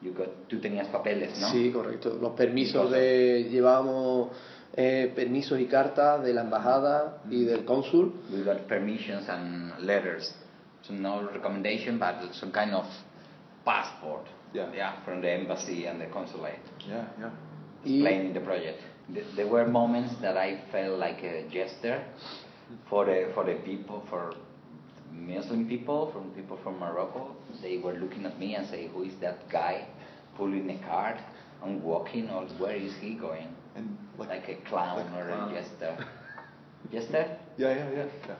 You 0.00 0.12
got, 0.12 0.48
tú 0.48 0.60
tenías 0.60 0.88
papeles, 0.88 1.38
¿no? 1.40 1.50
Sí, 1.52 1.70
correcto. 1.72 2.18
Los 2.20 2.32
permisos 2.32 2.90
de. 2.90 3.48
Llevábamos 3.50 4.30
eh, 4.74 5.12
permisos 5.14 5.60
y 5.60 5.66
cartas 5.66 6.22
de 6.22 6.32
la 6.32 6.42
embajada 6.42 7.18
y 7.30 7.44
del 7.44 7.64
cónsul. 7.64 8.12
We 8.30 8.42
got 8.42 8.66
permissions 8.68 9.28
and 9.28 9.72
letters. 9.80 10.34
So 10.82 10.92
no 10.92 11.22
recommendation, 11.22 11.98
but 11.98 12.34
some 12.34 12.50
kind 12.52 12.74
of 12.74 12.86
passport. 13.64 14.26
Yeah. 14.52 15.02
from 15.04 15.22
the 15.22 15.30
embassy 15.30 15.86
and 15.86 16.00
the 16.00 16.06
consulate. 16.06 16.60
Yeah, 16.86 17.06
yeah. 17.18 17.30
Y 17.84 17.96
explaining 17.96 18.34
the 18.34 18.40
project. 18.40 18.82
There 19.34 19.48
were 19.48 19.66
moments 19.66 20.14
that 20.20 20.36
I 20.36 20.62
felt 20.70 20.98
like 20.98 21.22
a 21.22 21.48
jester 21.50 22.04
for 22.88 23.06
the 23.06 23.30
for 23.34 23.44
the 23.44 23.54
people, 23.64 24.02
for 24.08 24.34
Muslim 25.10 25.66
people, 25.66 26.10
from 26.12 26.30
people 26.32 26.58
from 26.62 26.78
Morocco. 26.78 27.34
They 27.62 27.78
were 27.78 27.94
looking 27.94 28.26
at 28.26 28.38
me 28.38 28.54
and 28.54 28.66
say, 28.68 28.88
"Who 28.88 29.04
is 29.04 29.14
that 29.20 29.48
guy 29.50 29.86
pulling 30.36 30.70
a 30.70 30.78
cart 30.86 31.18
and 31.64 31.82
walking, 31.82 32.28
or 32.30 32.44
where 32.58 32.76
is 32.76 32.94
he 33.00 33.14
going? 33.14 33.48
And 33.76 33.96
like, 34.18 34.28
Like 34.28 34.48
a 34.48 34.54
clown 34.68 34.96
like 34.98 35.06
a 35.06 35.18
or 35.20 35.26
clown. 35.28 35.50
a 35.50 35.60
jester. 35.60 36.06
jester? 36.92 37.36
yeah, 37.56 37.68
yeah, 37.74 37.90
yeah, 37.90 38.06
yeah. 38.28 38.34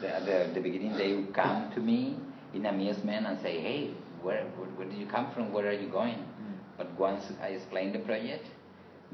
The, 0.00 0.08
at 0.16 0.26
the, 0.26 0.54
the 0.54 0.60
beginning, 0.60 0.96
they 0.96 1.14
would 1.14 1.32
come 1.34 1.70
to 1.74 1.80
me 1.80 2.16
in 2.52 2.66
amusement 2.66 3.26
and 3.26 3.40
say, 3.40 3.60
"Hey, 3.60 3.90
where, 4.22 4.44
where, 4.56 4.68
where 4.70 4.88
did 4.88 4.98
you 4.98 5.06
come 5.06 5.30
from? 5.32 5.52
Where 5.52 5.68
are 5.68 5.72
you 5.72 5.88
going?" 5.88 6.16
Mm. 6.18 6.58
But 6.76 6.98
once 6.98 7.24
I 7.40 7.48
explain 7.48 7.92
the 7.92 8.00
project, 8.00 8.46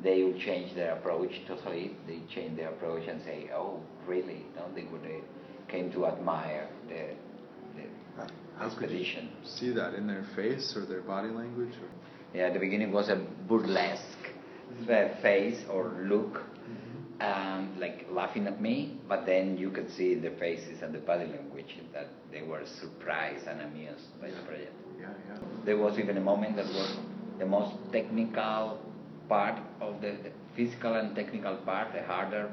they 0.03 0.23
would 0.25 0.39
change 0.41 0.75
their 0.75 0.93
approach 0.97 1.33
totally. 1.47 1.97
They 2.07 2.21
change 2.35 2.57
their 2.57 2.71
approach 2.71 3.07
and 3.09 3.21
say, 3.23 3.51
"Oh, 3.55 3.81
really?" 4.07 4.47
No, 4.57 4.65
they 4.75 4.85
would 4.85 5.03
they 5.05 5.21
came 5.69 5.93
to 5.93 6.07
admire 6.07 6.67
the 6.89 7.03
the 7.77 7.85
How 8.59 8.69
could 8.71 8.91
you 8.91 8.97
expedition. 9.01 9.29
see 9.45 9.71
that 9.73 9.95
in 9.95 10.07
their 10.07 10.25
face 10.35 10.75
or 10.77 10.87
their 10.87 11.03
body 11.03 11.29
language? 11.29 11.75
Or? 11.83 11.89
Yeah, 12.35 12.47
at 12.47 12.53
the 12.53 12.61
beginning 12.61 12.93
was 12.93 13.09
a 13.09 13.17
burlesque 13.49 14.31
uh, 14.89 15.09
face 15.21 15.65
or 15.69 15.93
look, 16.05 16.43
um, 17.21 17.75
like 17.79 18.07
laughing 18.11 18.47
at 18.47 18.61
me, 18.61 18.99
but 19.09 19.27
then 19.27 19.59
you 19.59 19.71
could 19.71 19.91
see 19.91 20.13
in 20.13 20.23
the 20.23 20.31
faces 20.31 20.83
and 20.83 20.95
the 20.95 21.01
body 21.01 21.27
language 21.27 21.77
that 21.93 22.09
they 22.33 22.43
were 22.43 22.63
surprised 22.65 23.47
and 23.47 23.61
amused 23.61 24.21
by 24.21 24.29
the 24.31 24.41
project. 24.43 24.73
Yeah, 24.99 25.09
yeah. 25.29 25.39
There 25.65 25.77
was 25.77 25.99
even 25.99 26.17
a 26.17 26.21
moment 26.21 26.57
that 26.57 26.67
was 26.67 26.99
the 27.39 27.47
most 27.47 27.75
technical 27.93 28.81
part 29.29 29.61
of 29.81 30.01
the, 30.01 30.13
the 30.23 30.31
physical 30.55 30.95
and 30.95 31.15
technical 31.15 31.57
part, 31.57 31.93
the 31.93 32.03
harder 32.03 32.51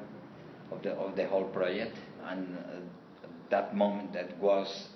of 0.72 0.82
the 0.84 0.92
of 0.94 1.16
the 1.16 1.28
whole 1.28 1.46
project, 1.46 1.98
and 2.28 2.58
uh, 2.58 3.28
that 3.50 3.76
moment 3.76 4.14
that 4.14 4.38
was 4.40 4.90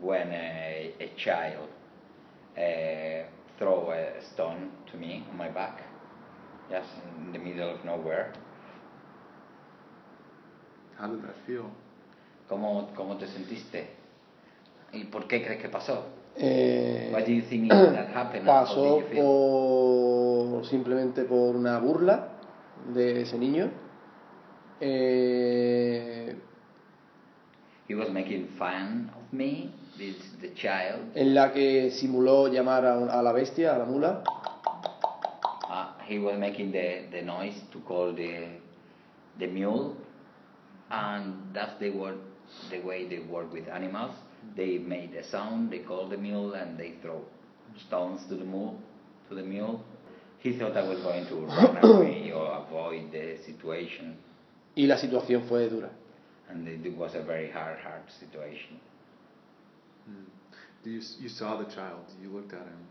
when 0.00 0.28
a, 0.28 0.92
a 1.00 1.08
child 1.16 1.68
uh, 2.56 3.26
throw 3.58 3.90
a 3.90 4.20
stone 4.32 4.70
to 4.90 4.96
me 4.96 5.24
on 5.30 5.36
my 5.36 5.48
back, 5.48 5.82
just 6.70 6.88
in 7.26 7.32
the 7.32 7.38
middle 7.38 7.70
of 7.74 7.84
nowhere. 7.84 8.32
How 10.98 11.08
did 11.08 11.22
that 11.22 11.36
feel? 11.46 11.70
¿Cómo, 12.48 12.88
cómo 12.96 13.16
te 13.18 13.26
sentiste? 13.26 13.86
¿Y 14.92 15.04
por 15.04 15.26
qué 15.28 15.44
crees 15.44 15.60
que 15.60 15.68
pasó? 15.68 16.04
Eh, 16.36 17.10
Why 17.12 17.22
do 17.24 17.32
you 17.32 17.42
think 17.42 17.68
that 17.70 18.08
happened? 18.14 18.46
How 18.46 18.64
pasó 18.64 19.00
did 19.00 19.02
you 19.02 19.08
feel? 19.10 19.22
por 19.22 20.66
simplemente 20.66 21.24
por 21.24 21.56
una 21.56 21.78
burla 21.78 22.28
de 22.94 23.22
ese 23.22 23.38
niño. 23.38 23.70
Eh, 24.80 26.34
He 27.88 27.94
was 27.94 28.10
making 28.10 28.48
fun 28.58 29.10
of 29.16 29.32
me, 29.32 29.70
the 30.40 30.54
child. 30.54 31.12
en 31.14 31.34
la 31.34 31.52
que 31.52 31.90
simuló 31.90 32.48
llamar 32.48 32.84
a, 32.84 33.18
a 33.18 33.22
la 33.22 33.32
bestia, 33.32 33.74
a 33.74 33.78
la 33.78 33.84
mula. 33.84 34.22
Uh, 35.68 35.92
he 36.06 36.18
was 36.18 36.38
making 36.38 36.72
the, 36.72 37.06
the 37.10 37.22
noise 37.22 37.60
to 37.72 37.80
call 37.80 38.12
the 38.14 38.46
the 39.38 39.46
mule, 39.46 39.96
and 40.90 41.34
that's 41.54 41.78
the 41.80 41.90
word, 41.90 42.18
the 42.70 42.80
way 42.80 43.06
they 43.08 43.18
work 43.20 43.52
with 43.52 43.68
animals. 43.68 44.12
They 44.56 44.78
made 44.78 45.14
a 45.14 45.24
sound, 45.28 45.70
they 45.70 45.80
call 45.80 46.08
the 46.08 46.16
mule, 46.16 46.54
and 46.54 46.78
they 46.78 46.94
throw 47.02 47.20
stones 47.86 48.22
to 48.28 48.34
the 48.36 48.44
mule. 48.44 48.76
To 49.28 49.34
the 49.34 49.42
mule. 49.42 49.84
He 50.38 50.56
thought 50.58 50.76
I 50.76 50.88
was 50.88 51.00
going 51.00 51.26
to 51.26 51.34
run 51.46 51.76
away 51.84 52.32
or 52.32 52.64
avoid 52.64 53.10
the 53.12 53.36
situation, 53.44 54.16
Y 54.76 54.86
la 54.86 54.96
situación 54.96 55.48
fue 55.48 55.68
dura. 55.68 55.90
and 56.48 56.66
it, 56.66 56.86
it 56.86 56.96
was 56.96 57.14
a 57.14 57.22
very 57.22 57.50
hard, 57.50 57.78
hard 57.80 58.02
situation. 58.18 58.78
Hmm. 60.08 60.24
Do 60.84 60.90
you, 60.90 61.00
you 61.20 61.28
saw 61.28 61.56
the 61.58 61.66
child, 61.74 62.04
you 62.22 62.30
looked 62.30 62.52
at 62.54 62.66
him. 62.66 62.86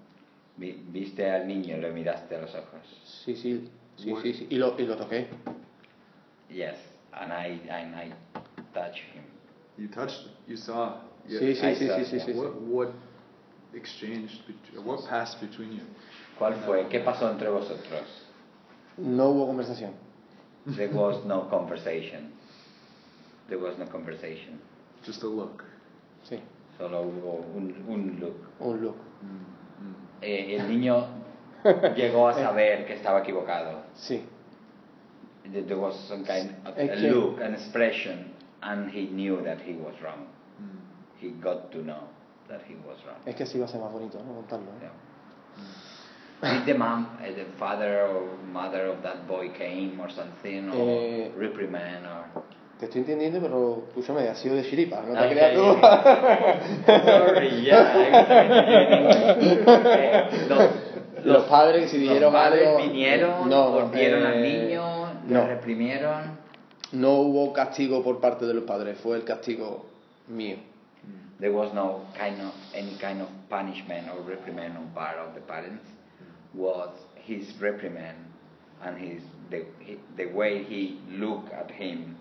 Vi- 0.58 0.84
Viste 0.92 1.20
al 1.30 1.48
niño, 1.48 1.78
le 1.82 1.92
miraste 1.92 2.36
a 2.36 2.42
los 2.42 2.54
ojos. 2.54 2.82
Sí, 3.26 3.36
sí, 3.36 3.70
sí, 3.98 4.12
What- 4.12 4.22
sí, 4.24 4.34
sí. 4.34 4.48
Y, 4.50 4.58
lo, 4.58 4.76
y 4.78 4.86
lo 4.86 4.96
toqué. 4.98 5.28
Yes, 6.50 6.76
and 7.14 7.32
I 7.34 7.60
and 7.70 7.96
I 7.96 8.14
touched 8.74 9.04
him. 9.14 9.24
You 9.78 9.88
touched 9.90 10.22
him. 10.26 10.32
You 10.48 10.58
saw. 10.58 11.02
Yeah. 11.28 11.40
Sí, 11.40 11.56
sí, 11.56 11.66
I 11.66 11.76
sí, 11.76 11.88
saw, 11.88 11.98
sí, 11.98 12.06
sí, 12.06 12.16
yeah. 12.18 12.26
sí, 12.26 12.34
sí. 12.34 12.38
What, 12.40 12.56
what 12.62 12.90
exchanged, 13.74 14.42
what 14.86 15.06
passed 15.10 15.40
between 15.42 15.74
you? 15.74 15.84
¿Cuál 16.40 16.54
fue? 16.66 16.88
¿Qué 16.90 17.00
pasó 17.02 17.30
entre 17.30 17.50
vosotros? 17.50 18.04
No 18.98 19.30
hubo 19.32 19.48
conversación. 19.48 19.92
There 20.76 20.88
was 20.94 21.24
no 21.26 21.48
conversation. 21.50 22.32
There 23.48 23.60
was 23.60 23.78
no 23.78 23.86
conversation. 23.88 24.60
Just 25.06 25.24
a 25.24 25.28
look. 25.28 25.64
Sí, 26.24 26.40
Solo 26.78 27.02
hubo 27.02 27.46
un, 27.56 27.74
un 27.88 28.18
look. 28.20 28.36
un 28.60 28.82
look. 28.82 28.96
Mm, 29.22 29.88
mm. 29.88 29.96
Eh, 30.22 30.56
el 30.56 30.68
niño 30.70 31.08
llegó 31.96 32.28
a 32.28 32.34
saber 32.34 32.86
que 32.86 32.94
estaba 32.94 33.22
equivocado. 33.22 33.82
Sí. 33.96 34.24
There 35.52 35.76
was 35.78 35.96
some 36.08 36.26
kind 36.26 36.56
of 36.66 36.78
a 36.78 36.96
look, 36.98 37.40
an 37.42 37.54
expression, 37.54 38.34
and 38.62 38.92
he 38.92 39.08
knew 39.08 39.42
that 39.44 39.62
he 39.62 39.74
was 39.74 39.96
wrong. 40.04 40.28
Mm. 40.62 40.80
He 41.20 41.30
got 41.42 41.72
to 41.72 41.78
know 41.80 42.04
that 42.50 42.62
he 42.68 42.76
was 42.86 42.98
wrong. 43.06 43.22
Es 43.26 43.36
que 43.36 43.44
así 43.46 43.58
va 43.58 43.66
a 43.66 43.70
ser 43.70 43.80
más 43.80 43.92
bonito, 43.92 44.20
¿no? 44.24 44.34
Contarlo. 44.36 44.66
¿no? 44.66 44.80
Yeah. 44.82 46.54
Did 46.60 46.66
the 46.68 46.74
mom, 46.78 47.08
uh, 47.20 47.32
the 47.34 47.46
father 47.58 48.06
or 48.06 48.38
mother 48.52 48.88
of 48.88 49.02
that 49.02 49.28
boy 49.28 49.50
came 49.58 50.00
or 50.00 50.10
something, 50.12 50.70
or 50.70 50.76
Eh, 50.76 51.30
reprimand, 51.36 52.06
or 52.06 52.44
Te 52.80 52.86
estoy 52.86 53.02
entendiendo, 53.02 53.40
pero 53.42 53.84
escúchame, 53.88 54.28
ha 54.28 54.36
sido 54.36 54.56
de 54.56 54.64
chiripa, 54.70 55.02
no 55.02 55.20
te 55.20 55.30
creas 55.30 55.54
tú. 55.56 55.78
Los 61.24 61.46
padres 61.46 61.82
que 61.92 61.98
si 61.98 62.06
los 62.20 62.32
padres 62.32 62.68
algo- 62.68 62.78
vinieron, 62.78 63.50
no, 63.50 63.72
volvieron 63.72 64.26
al 64.26 64.46
eh, 64.46 64.68
niño, 64.68 65.14
no. 65.28 65.48
reprimieron. 65.48 66.38
No 66.92 67.14
hubo 67.16 67.52
castigo 67.52 68.04
por 68.04 68.22
parte 68.22 68.46
de 68.46 68.54
los 68.54 68.64
padres, 68.64 68.98
fue 69.00 69.18
el 69.18 69.24
castigo 69.24 69.86
mío. 70.28 70.58
There 71.40 71.52
was 71.54 71.74
no 71.74 72.02
kind 72.18 72.40
of 72.42 72.54
any 72.76 72.96
kind 73.00 73.22
of 73.22 73.28
punishment 73.50 74.08
or 74.10 74.22
reprimand 74.28 74.78
on 74.78 74.88
part 74.94 75.18
of 75.18 75.34
the 75.36 75.42
parents. 75.42 75.84
Was 76.54 76.90
his 77.28 77.60
reprimand 77.60 78.18
and 78.84 78.98
his 78.98 79.22
the 79.50 79.66
he, 79.80 79.98
the 80.16 80.26
way 80.28 80.64
he 80.64 81.00
looked 81.10 81.52
at 81.54 81.70
him 81.72 82.16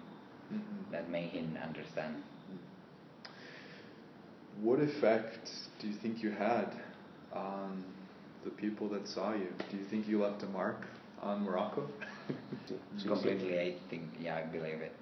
Mhm. 0.52 0.90
that 0.92 1.08
made 1.10 1.30
him 1.30 1.56
understand. 1.62 2.22
What 4.62 4.80
effect 4.80 5.50
do 5.80 5.86
you 5.86 5.94
think 5.94 6.22
you 6.22 6.30
had 6.30 6.68
on 7.32 7.84
the 8.44 8.50
people 8.50 8.88
that 8.88 9.06
saw 9.06 9.34
you? 9.34 9.48
Do 9.70 9.76
you 9.76 9.84
think 9.90 10.08
you 10.08 10.22
left 10.22 10.42
a 10.42 10.46
mark 10.46 10.86
on 11.22 11.44
Morocco? 11.44 11.88
Sí. 12.98 13.06
Completely, 13.06 13.60
I 13.60 13.76
think, 13.88 14.02
yeah, 14.20 14.36
I 14.36 14.42
believe 14.50 14.80
it. 14.82 14.92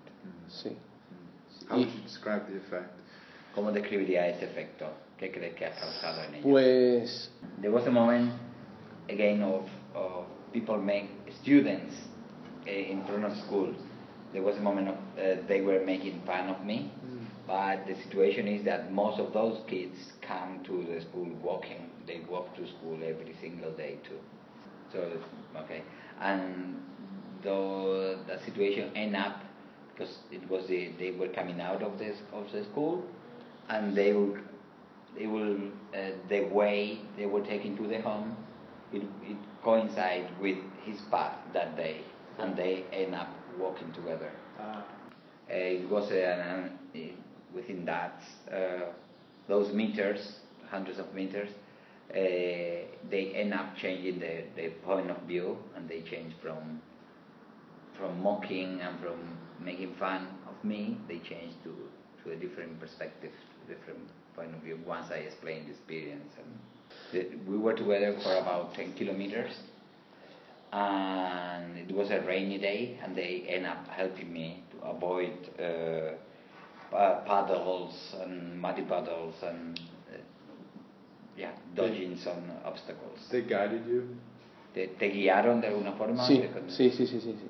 Sí. 0.51 0.77
How 1.69 1.79
would 1.79 1.89
you 1.89 2.03
describe 2.03 2.47
the 2.51 2.57
effect? 2.59 2.91
¿Cómo 3.55 3.73
describiría 3.73 4.27
ese 4.29 4.43
efecto? 4.45 4.87
¿Qué 5.19 5.33
crees 5.33 5.55
que 5.55 5.65
ha 5.65 5.71
causado 5.71 6.23
en 6.25 6.35
ellos? 6.35 6.43
Pues 6.43 7.31
There 7.63 7.71
was 7.73 7.87
a 7.87 7.91
moment 7.91 8.33
again 9.09 9.43
of, 9.43 9.65
of 9.95 10.27
people 10.53 10.77
make 10.77 11.09
students 11.43 11.95
uh, 12.67 12.71
in 12.71 13.03
front 13.07 13.25
of 13.25 13.35
school. 13.39 13.75
There 14.33 14.43
was 14.43 14.57
a 14.57 14.61
moment 14.61 14.89
of 14.89 14.97
uh, 15.19 15.37
they 15.49 15.61
were 15.61 15.81
making 15.85 16.21
fun 16.27 16.49
of 16.49 16.65
me, 16.65 16.91
but 17.47 17.87
the 17.87 17.95
situation 17.95 18.47
is 18.49 18.65
that 18.65 18.93
most 18.93 19.19
of 19.21 19.33
those 19.33 19.61
kids 19.69 20.13
come 20.23 20.63
to 20.65 20.85
the 20.85 21.01
school 21.01 21.29
walking. 21.43 21.91
They 22.07 22.21
walk 22.29 22.55
to 22.57 22.67
school 22.67 22.99
every 23.05 23.35
single 23.41 23.73
day 23.73 23.99
too. 24.09 24.19
So 24.93 25.19
okay, 25.57 25.83
and 26.21 26.77
the 27.43 28.19
the 28.27 28.39
situation 28.45 28.91
end 28.97 29.17
up 29.17 29.43
because 29.93 30.19
it 30.31 30.49
was 30.51 30.67
the, 30.67 30.91
they 30.99 31.11
were 31.13 31.29
coming 31.29 31.61
out 31.61 31.83
of 31.83 31.99
this 31.99 32.19
of 32.33 32.51
the 32.53 32.65
school, 32.65 33.05
and 33.69 33.97
they 33.97 34.13
will 34.13 34.37
they 35.17 35.27
will 35.27 35.57
uh, 35.95 36.11
the 36.29 36.41
way 36.43 37.01
they 37.17 37.27
were 37.27 37.41
taken 37.41 37.77
to 37.77 37.87
the 37.87 38.01
home 38.01 38.37
it, 38.93 39.03
it 39.23 39.37
coincide 39.63 40.27
with 40.41 40.59
his 40.85 41.01
path 41.11 41.37
that 41.53 41.77
day 41.77 42.01
and 42.39 42.57
they 42.57 42.85
end 42.93 43.15
up 43.15 43.29
walking 43.59 43.93
together. 43.93 44.31
Uh, 44.59 44.83
it 45.49 45.89
was 45.89 46.11
uh, 46.11 46.15
an, 46.15 46.71
uh, 46.95 46.99
within 47.55 47.85
that 47.85 48.21
uh, 48.53 48.93
those 49.49 49.73
meters 49.75 50.37
hundreds 50.71 50.99
of 50.99 51.15
meters 51.15 51.49
uh, 52.11 52.15
they 53.11 53.33
end 53.35 53.55
up 53.55 53.77
changing 53.77 54.19
the, 54.19 54.45
the 54.57 54.69
point 54.85 55.11
of 55.11 55.21
view 55.23 55.57
and 55.77 55.89
they 55.89 56.01
change 56.03 56.33
from 56.43 56.81
from 57.99 58.21
mocking 58.23 58.81
and 58.81 58.99
from 59.01 59.39
making 59.61 59.95
fun 59.99 60.29
of 60.49 60.65
me, 60.65 60.99
they 61.09 61.19
changed 61.19 61.57
to, 61.65 61.75
to 62.25 62.33
a 62.33 62.37
different 62.37 62.79
perspective, 62.81 63.31
different 63.69 64.01
point 64.35 64.55
of 64.55 64.63
view 64.63 64.79
once 64.87 65.07
I 65.11 65.17
explained 65.17 65.67
the 65.67 65.71
experience. 65.73 66.33
And 66.39 66.59
the, 67.13 67.51
we 67.51 67.57
were 67.57 67.75
together 67.75 68.17
for 68.23 68.37
about 68.37 68.75
10 68.75 68.95
kilometers 68.95 69.53
and 70.73 71.79
it 71.79 71.95
was 71.95 72.11
a 72.11 72.21
rainy 72.27 72.59
day 72.59 72.99
and 73.03 73.17
they 73.17 73.45
end 73.49 73.67
up 73.67 73.87
helping 73.89 74.33
me 74.33 74.64
avoid 74.85 75.51
uh, 75.59 76.13
puddles 77.27 78.15
and 78.21 78.61
muddy 78.61 78.83
puddles 78.83 79.35
and 79.43 79.81
uh, 80.13 80.19
yeah, 81.37 81.53
dodging 81.75 82.17
some 82.19 82.51
obstacles. 82.65 83.19
They 83.31 83.43
guided 83.43 83.87
you. 83.87 84.17
te, 84.75 84.89
te 84.89 85.11
guiaron 85.11 85.61
de 85.61 85.69
alguna 85.69 85.93
forma. 85.93 86.27
Sí, 86.27 86.43
sí, 86.69 86.91
sí, 86.91 87.07
sí, 87.07 87.21
sí. 87.21 87.49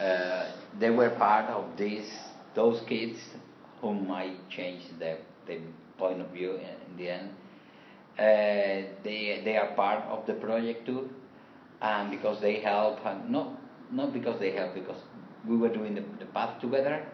uh, 0.00 0.44
they 0.78 0.90
were 0.90 1.10
part 1.10 1.50
of 1.50 1.76
this 1.76 2.06
those 2.54 2.80
kids 2.86 3.18
whom 3.80 4.10
I 4.10 4.36
changed 4.48 4.98
the, 4.98 5.18
the 5.46 5.58
point 5.98 6.20
of 6.20 6.30
view 6.30 6.54
in, 6.54 6.76
in 6.90 6.96
the 6.96 7.10
end. 7.10 7.30
Uh, 8.18 8.92
they 9.02 9.42
they 9.44 9.56
are 9.56 9.74
part 9.74 10.04
of 10.04 10.26
the 10.26 10.34
project 10.34 10.86
too, 10.86 11.08
and 11.80 12.10
because 12.10 12.40
they 12.40 12.60
help, 12.60 13.04
and 13.04 13.30
not 13.30 13.48
not 13.90 14.12
because 14.12 14.38
they 14.38 14.52
help, 14.52 14.74
because 14.74 15.00
we 15.48 15.56
were 15.56 15.68
doing 15.68 15.94
the, 15.94 16.04
the 16.18 16.26
path 16.26 16.60
together. 16.60 17.04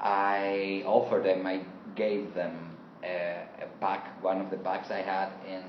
I 0.00 0.82
offered 0.86 1.24
them, 1.24 1.46
I 1.46 1.64
gave 1.96 2.34
them 2.34 2.76
a, 3.02 3.46
a 3.62 3.66
pack, 3.80 4.22
one 4.22 4.40
of 4.40 4.50
the 4.50 4.58
packs 4.58 4.90
I 4.90 5.02
had 5.02 5.30
in 5.46 5.62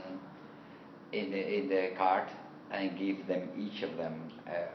in 1.12 1.32
the, 1.32 1.58
in 1.58 1.70
the 1.70 1.96
cart 1.98 2.30
and 2.72 2.98
give 2.98 3.28
them 3.28 3.50
each 3.58 3.84
of 3.84 3.96
them 3.98 4.32
a 4.48 4.68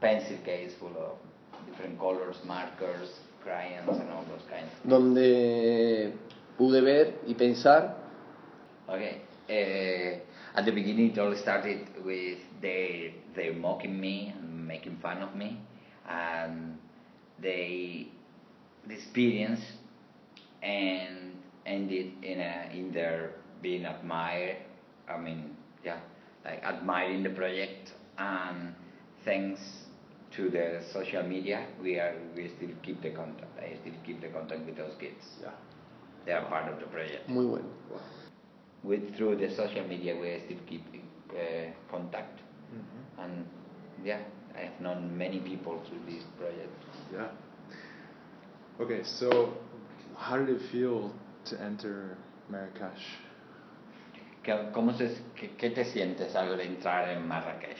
pencil 0.00 0.38
case 0.44 0.72
full 0.80 0.96
of 0.98 1.18
different 1.70 1.98
colors, 1.98 2.36
markers, 2.44 3.10
crayons, 3.44 3.88
and 3.88 4.10
all 4.10 4.24
those 4.24 4.42
kinds. 4.50 4.70
Donde 4.84 6.12
pude 6.58 6.82
ver 6.82 7.14
y 7.26 7.34
pensar 7.34 7.96
Okay. 8.88 9.20
Uh, 9.48 10.58
at 10.58 10.64
the 10.64 10.72
beginning, 10.72 11.12
it 11.12 11.18
all 11.18 11.34
started 11.36 11.86
with 12.04 12.38
they 12.60 13.14
they 13.34 13.50
mocking 13.50 13.98
me 14.00 14.34
and 14.36 14.66
making 14.66 14.96
fun 15.00 15.22
of 15.22 15.34
me, 15.34 15.60
and 16.08 16.78
they 17.40 18.08
the 18.86 18.94
experience 18.94 19.60
and 20.62 21.36
ended 21.66 22.12
in 22.22 22.40
a 22.40 22.70
in 22.72 22.92
their 22.92 23.30
being 23.62 23.84
admired. 23.84 24.56
I 25.08 25.18
mean, 25.18 25.56
yeah, 25.84 25.98
like 26.44 26.62
admiring 26.64 27.22
the 27.22 27.30
project, 27.30 27.92
and 28.18 28.74
thanks 29.24 29.60
to 30.32 30.48
the 30.50 30.80
social 30.92 31.22
media, 31.22 31.66
we 31.82 31.98
are 31.98 32.14
we 32.36 32.48
still 32.48 32.70
keep 32.82 33.02
the 33.02 33.10
contact. 33.10 33.58
I 33.58 33.76
still 33.80 33.94
keep 34.04 34.20
the 34.20 34.28
contact 34.28 34.64
with 34.66 34.76
those 34.76 34.94
kids. 35.00 35.24
Yeah. 35.42 35.50
They 36.24 36.32
are 36.32 36.44
part 36.46 36.72
of 36.72 36.78
the 36.78 36.86
project 36.86 37.28
muy 37.28 37.46
bueno. 37.46 37.68
with 38.82 39.14
through 39.16 39.36
the 39.36 39.48
social 39.50 39.84
media 39.86 40.14
we 40.16 40.38
still 40.44 40.58
keep 40.66 40.82
uh, 41.30 41.70
contact 41.90 42.40
Mm-hmm. 42.72 43.20
and 43.22 43.46
yeah 44.02 44.20
i 44.56 44.60
have 44.60 44.80
known 44.80 45.16
many 45.16 45.40
people 45.40 45.80
through 45.86 46.00
this 46.06 46.24
project 46.38 46.70
Yeah. 47.12 47.28
Okay, 48.80 49.02
so 49.04 49.52
how 50.16 50.38
did 50.38 50.48
it 50.48 50.62
feel 50.72 51.12
to 51.44 51.60
enter 51.60 52.16
Marrakesh? 52.48 53.04
¿Qué, 54.42 54.72
cómo 54.72 54.96
se, 54.96 55.18
qué, 55.36 55.50
qué 55.56 55.70
te 55.70 55.84
sientes 55.84 56.34
al 56.34 56.58
entrar 56.60 57.10
en 57.10 57.28
Marrakech? 57.28 57.78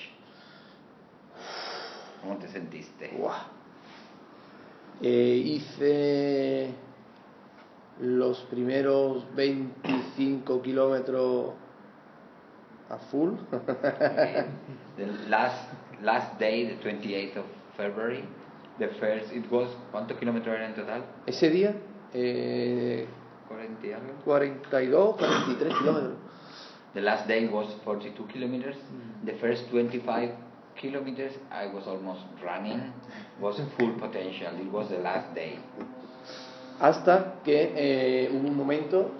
¿Cómo 2.20 2.36
te 2.36 2.48
sentiste? 2.48 3.08
Buah. 3.16 3.46
Eh, 5.00 5.42
hice 5.44 6.70
los 8.00 8.38
primeros 8.42 9.24
25 9.34 10.62
kilómetros 10.62 11.54
a 12.90 12.98
full. 13.10 13.32
The 14.96 15.06
last 15.28 15.68
last 16.02 16.38
day, 16.38 16.66
the 16.66 16.74
28th 16.82 17.36
of 17.36 17.44
February, 17.76 18.24
the 18.78 18.88
first, 19.00 19.32
it 19.32 19.50
was, 19.50 19.68
¿cuántos 19.92 20.18
kilómetros 20.18 20.54
eran 20.54 20.70
en 20.70 20.74
total? 20.74 21.04
Ese 21.26 21.50
día, 21.50 21.74
eh, 22.12 23.06
40 23.48 23.86
y 23.86 23.92
algo. 23.92 24.12
42, 24.24 25.16
43 25.16 25.74
kilómetros. 25.74 26.14
The 26.94 27.00
last 27.00 27.26
day 27.26 27.48
was 27.48 27.68
42 27.84 28.26
kilometers. 28.28 28.76
The 29.24 29.32
first 29.34 29.70
25 29.70 30.30
kilometers 30.76 31.32
I 31.50 31.66
was 31.66 31.86
almost 31.86 32.22
running, 32.42 32.92
was 33.40 33.56
full 33.78 33.92
potential. 33.98 34.52
It 34.60 34.70
was 34.70 34.88
the 34.88 34.98
last 34.98 35.34
day. 35.34 35.58
Hasta 36.80 37.40
que 37.44 37.72
eh, 37.76 38.30
hubo 38.32 38.48
un 38.48 38.56
momento 38.56 39.10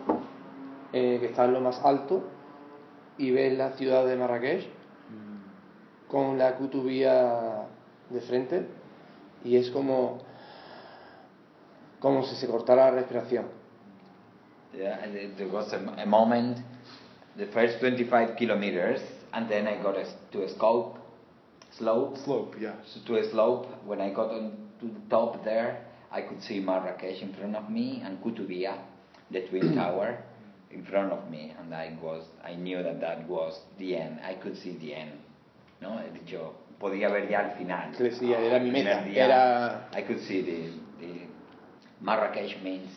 eh, 0.93 1.19
que 1.21 1.27
está 1.27 1.45
en 1.45 1.53
lo 1.55 1.61
más 1.61 1.81
alto 1.85 2.25
y 3.19 3.31
ves 3.31 3.57
la 3.57 3.73
ciudad 3.73 4.05
de 4.07 4.17
Marrakech 4.17 4.67
con 6.13 6.37
la 6.39 6.55
Kutubía 6.57 7.67
de 8.11 8.21
frente 8.21 8.67
y 9.45 9.57
es 9.57 9.71
como 9.71 10.19
como 12.01 12.23
si 12.25 12.37
se 12.37 12.47
cortara 12.49 12.91
la 12.91 12.97
respiración. 12.99 13.47
Yeah, 14.77 15.05
it- 15.07 15.37
there 15.37 15.49
was 15.49 15.73
a, 15.73 15.79
a 16.03 16.05
moment, 16.07 16.59
the 17.37 17.47
first 17.47 17.79
25 17.81 18.37
kilometers, 18.37 19.01
and 19.33 19.49
then 19.49 19.67
I 19.67 19.81
got 19.83 19.97
a, 19.97 20.05
to 20.33 20.43
a 20.45 20.49
slope, 20.49 20.99
slope, 21.71 22.19
Slope, 22.19 22.57
yeah. 22.61 22.75
to 23.07 23.17
a 23.17 23.25
slope. 23.31 23.67
When 23.87 24.01
I 24.01 24.11
got 24.13 24.31
on 24.33 24.53
to 24.81 24.87
the 24.87 25.01
top 25.09 25.45
there, 25.45 25.79
I 26.11 26.23
could 26.23 26.43
see 26.43 26.61
Marrakesh 26.61 27.23
in 27.23 27.33
front 27.35 27.55
of 27.57 27.71
me 27.71 28.03
and 28.05 28.21
Koutoubia, 28.23 28.75
the 29.31 29.43
twin 29.49 29.75
tower, 29.77 30.19
in 30.71 30.85
front 30.85 31.13
of 31.13 31.31
me, 31.31 31.55
and 31.61 31.73
I 31.75 31.97
was, 32.03 32.25
I 32.45 32.55
knew 32.55 32.83
that 32.83 33.01
that 33.01 33.29
was 33.29 33.61
the 33.79 33.97
end. 33.97 34.19
I 34.25 34.35
could 34.35 34.57
see 34.59 34.77
the 34.79 34.95
end. 34.95 35.13
No, 35.83 35.99
he 35.99 36.11
dicho, 36.19 36.55
podía 36.79 37.09
ver 37.11 37.29
ya 37.29 37.41
el 37.51 37.59
final. 37.59 37.93
Decía, 37.99 38.39
era 38.39 38.59
mi 38.61 38.71
meta, 38.71 39.03
día, 39.05 39.25
era- 39.27 39.89
I 39.93 40.03
could 40.03 40.21
see 40.21 40.41
the, 40.43 41.05
the 41.05 41.27
Marrakesh 42.01 42.63
means 42.63 42.91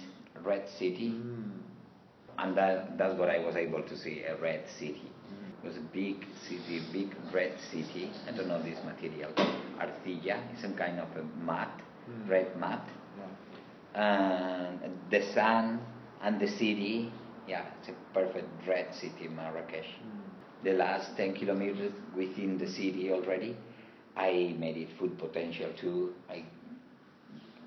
red 0.44 0.68
city. 0.78 1.10
Mm. 1.10 1.52
And 2.38 2.56
that, 2.58 2.98
that's 2.98 3.18
what 3.18 3.30
I 3.30 3.40
was 3.40 3.56
able 3.56 3.82
to 3.84 3.98
see, 3.98 4.22
a 4.24 4.36
red 4.42 4.66
city. 4.78 5.10
It 5.64 5.68
was 5.68 5.78
a 5.78 5.82
big 5.94 6.28
city, 6.48 6.82
big 6.94 7.16
red 7.34 7.54
city. 7.72 8.12
I 8.28 8.32
don't 8.38 8.48
know 8.48 8.62
this 8.62 8.78
material. 8.86 9.32
Arcilla, 9.80 10.38
it's 10.54 10.62
some 10.62 10.76
kind 10.76 11.00
of 11.00 11.08
a 11.18 11.24
mat, 11.44 11.72
Mm. 12.08 12.30
red 12.30 12.56
mat. 12.60 12.88
And 13.96 14.80
the 15.10 15.22
sun 15.34 15.80
and 16.22 16.40
the 16.40 16.48
city, 16.48 17.12
yeah, 17.48 17.64
it's 17.80 17.90
a 17.90 17.94
perfect 18.14 18.48
red 18.68 18.94
city, 18.94 19.28
Marrakesh. 19.28 19.88
The 20.66 20.74
last 20.74 21.16
10 21.16 21.36
kilometers 21.36 21.94
within 22.18 22.58
the 22.58 22.68
city 22.68 23.12
already, 23.12 23.56
I 24.18 24.56
made 24.58 24.78
it 24.78 24.90
full 24.98 25.10
potential 25.10 25.70
too. 25.80 26.14
I 26.30 26.44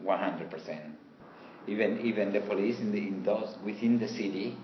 100%. 0.05 0.81
Even 1.69 2.01
even 2.01 2.33
the 2.33 2.41
police 2.41 2.79
in, 2.81 2.91
the, 2.93 2.99
in 2.99 3.23
those 3.23 3.55
within 3.65 3.99
the 3.99 4.09
city. 4.09 4.57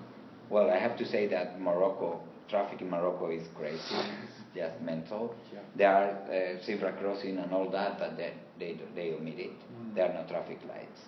Well, 0.51 0.71
I 0.71 0.79
have 0.79 0.99
to 0.99 1.07
say 1.07 1.27
that 1.29 1.61
Morocco 1.61 2.21
traffic 2.49 2.81
in 2.81 2.91
Morocco 2.91 3.31
is 3.31 3.47
crazy, 3.57 3.79
it's 4.25 4.55
just 4.55 4.81
mental. 4.83 5.35
Yeah. 5.53 5.61
There 5.77 5.95
are 5.95 6.11
uh, 6.59 6.65
zebra 6.65 6.93
crossing 7.01 7.39
and 7.39 7.53
all 7.53 7.71
that, 7.71 7.99
but 7.99 8.17
they 8.17 8.33
they 8.59 8.79
they 8.95 9.13
omit 9.13 9.39
it. 9.39 9.53
There 9.95 10.09
are 10.11 10.15
no 10.15 10.27
traffic 10.29 10.59
lights, 10.69 11.01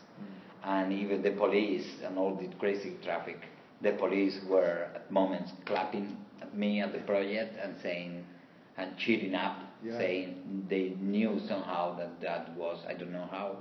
and 0.65 0.93
even 0.93 1.23
the 1.23 1.33
police 1.33 1.87
and 2.05 2.19
all 2.19 2.35
the 2.37 2.49
crazy 2.59 2.97
traffic. 3.03 3.39
The 3.83 3.93
police 3.93 4.39
were 4.49 4.89
at 4.95 5.11
moments 5.11 5.53
clapping 5.67 6.17
me 6.55 6.81
at 6.81 6.93
the 6.93 6.99
project 7.01 7.57
and 7.63 7.75
saying 7.83 8.25
and 8.79 8.97
cheering 8.99 9.35
up, 9.35 9.59
Yeah. 9.83 9.99
saying 9.99 10.67
they 10.69 10.91
knew 11.01 11.41
somehow 11.49 11.97
that 11.97 12.21
that 12.21 12.51
was 12.57 12.79
I 12.89 12.95
don't 12.95 13.13
know 13.13 13.29
how, 13.31 13.57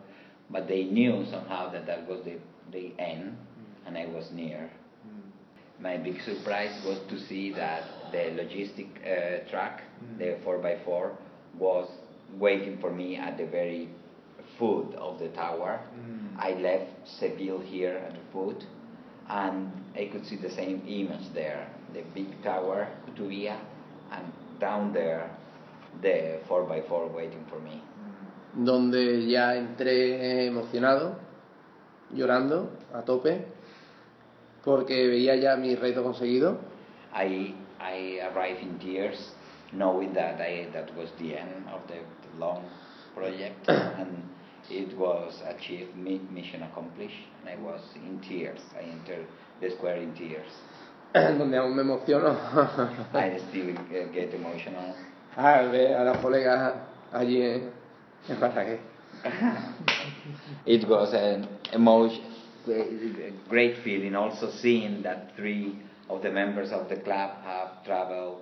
but 0.49 0.67
they 0.67 0.83
knew 0.83 1.25
somehow 1.31 1.69
that 1.71 1.85
that 1.85 2.07
was 2.07 2.23
the 2.25 2.37
the 2.71 2.93
end, 2.99 3.31
mm. 3.37 3.87
and 3.87 3.97
I 3.97 4.05
was 4.07 4.31
near. 4.31 4.69
Mm. 5.07 5.81
My 5.81 5.97
big 5.97 6.21
surprise 6.21 6.83
was 6.85 6.99
to 7.09 7.19
see 7.19 7.51
that 7.53 7.83
the 8.11 8.23
logistic 8.41 8.89
uh, 9.05 9.49
truck, 9.49 9.81
mm. 10.03 10.17
the 10.17 10.37
4x4, 10.45 11.11
was 11.57 11.87
waiting 12.37 12.77
for 12.79 12.91
me 12.91 13.15
at 13.17 13.37
the 13.37 13.45
very 13.45 13.89
foot 14.57 14.93
of 14.95 15.19
the 15.19 15.29
tower. 15.29 15.79
I 16.37 16.51
left 16.53 16.91
Seville 17.19 17.59
here 17.59 17.97
at 18.05 18.13
the 18.13 18.25
foot, 18.33 18.63
and 19.29 19.71
I 19.95 20.05
could 20.11 20.25
see 20.25 20.35
the 20.35 20.49
same 20.49 20.81
image 20.87 21.33
there 21.33 21.67
the 21.95 22.03
big 22.13 22.43
tower, 22.43 22.87
Koutoubia, 23.07 23.57
and 24.11 24.25
down 24.59 24.91
there, 24.93 25.31
the 26.01 26.39
4x4 26.47 27.13
waiting 27.13 27.45
for 27.49 27.59
me. 27.59 27.81
donde 28.55 29.27
ya 29.27 29.55
entré 29.55 30.15
eh, 30.15 30.47
emocionado, 30.47 31.17
llorando 32.13 32.69
a 32.93 33.01
tope, 33.01 33.45
porque 34.63 35.07
veía 35.07 35.35
ya 35.35 35.57
mi 35.57 35.75
reto 35.75 36.03
conseguido. 36.03 36.57
I 37.13 37.53
I 37.79 38.19
arrived 38.21 38.61
in 38.61 38.79
tears, 38.79 39.33
knowing 39.73 40.13
that 40.13 40.39
I 40.39 40.69
that 40.71 40.95
was 40.95 41.09
the 41.19 41.37
end 41.37 41.67
of 41.69 41.81
the, 41.87 41.95
the 41.95 42.39
long 42.39 42.63
project, 43.13 43.67
and 43.67 44.23
it 44.69 44.97
was 44.97 45.41
achieved, 45.45 45.95
mission 45.97 46.63
accomplished, 46.63 47.27
and 47.41 47.49
I 47.49 47.61
was 47.61 47.81
in 47.95 48.19
tears. 48.21 48.61
I 48.73 48.83
entered 48.83 49.27
the 49.59 49.69
square 49.71 49.97
in 49.97 50.13
tears. 50.15 50.51
donde 51.37 51.57
aún 51.57 51.75
me 51.75 51.81
emociono 51.81 52.35
I 53.13 53.39
still 53.47 53.73
get 54.11 54.33
emotional. 54.33 54.93
al 55.37 55.67
ah, 55.67 55.71
ver 55.71 55.95
a 55.95 56.03
las 56.03 56.17
colegas 56.17 56.73
allí 57.13 57.41
en, 57.41 57.71
en 58.29 58.39
Marrakech. 58.39 58.79
It 60.65 60.87
was 60.87 61.13
an 61.13 61.47
emotion, 61.71 62.23
great 63.49 63.77
feeling 63.83 64.15
also 64.15 64.49
seeing 64.49 65.03
that 65.03 65.35
three 65.35 65.77
of 66.09 66.21
the 66.21 66.29
members 66.29 66.71
of 66.71 66.89
the 66.89 66.97
club 66.97 67.31
have 67.43 67.83
traveled 67.85 68.41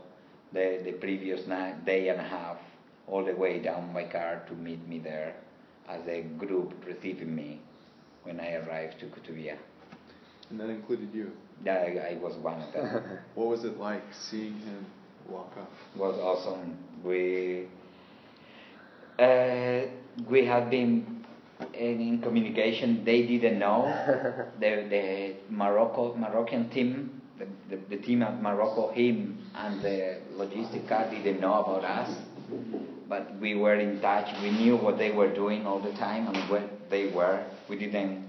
the, 0.51 0.81
the 0.83 0.93
previous 0.93 1.45
night, 1.47 1.85
day 1.85 2.09
and 2.09 2.19
a 2.19 2.23
half 2.23 2.57
all 3.07 3.23
the 3.23 3.35
way 3.35 3.59
down 3.59 3.93
by 3.93 4.05
car 4.05 4.41
to 4.47 4.53
meet 4.55 4.87
me 4.87 4.99
there 4.99 5.35
as 5.87 6.07
a 6.07 6.23
group 6.37 6.73
receiving 6.87 7.35
me 7.35 7.59
when 8.23 8.39
I 8.39 8.53
arrived 8.55 8.99
to 9.01 9.05
Koutoubia. 9.07 9.57
And 10.49 10.59
that 10.59 10.69
included 10.69 11.13
you. 11.13 11.31
Yeah, 11.65 11.75
I, 11.75 12.13
I 12.13 12.17
was 12.21 12.35
one 12.37 12.61
of 12.61 12.73
them. 12.73 13.03
What 13.35 13.47
was 13.47 13.63
it 13.63 13.79
like 13.79 14.03
seeing 14.13 14.59
him 14.59 14.85
walk 15.29 15.51
up? 15.57 15.71
was 15.95 16.17
awesome. 16.19 16.77
We 17.03 17.67
uh, 19.19 19.81
we 20.29 20.45
had 20.45 20.69
been 20.69 21.23
in 21.73 22.19
communication. 22.21 23.03
They 23.05 23.23
didn't 23.25 23.59
know 23.59 23.85
the 24.59 24.87
the 24.89 25.35
Morocco 25.49 26.15
Moroccan 26.15 26.69
team, 26.69 27.21
the, 27.37 27.47
the, 27.69 27.77
the 27.95 27.97
team 27.97 28.23
at 28.23 28.41
Morocco, 28.41 28.91
him 28.91 29.37
and 29.55 29.81
the 29.81 30.17
logistic 30.35 30.87
car 30.87 31.09
didn't 31.09 31.39
know 31.39 31.63
about 31.63 31.83
us. 31.83 32.15
But 33.07 33.35
we 33.39 33.55
were 33.55 33.75
in 33.75 34.01
touch. 34.01 34.29
We 34.41 34.51
knew 34.51 34.75
what 34.75 34.97
they 34.97 35.11
were 35.11 35.33
doing 35.33 35.65
all 35.65 35.79
the 35.79 35.93
time 35.93 36.27
and 36.27 36.37
where 36.49 36.67
they 36.89 37.07
were. 37.09 37.43
We 37.69 37.77
didn't 37.77 38.25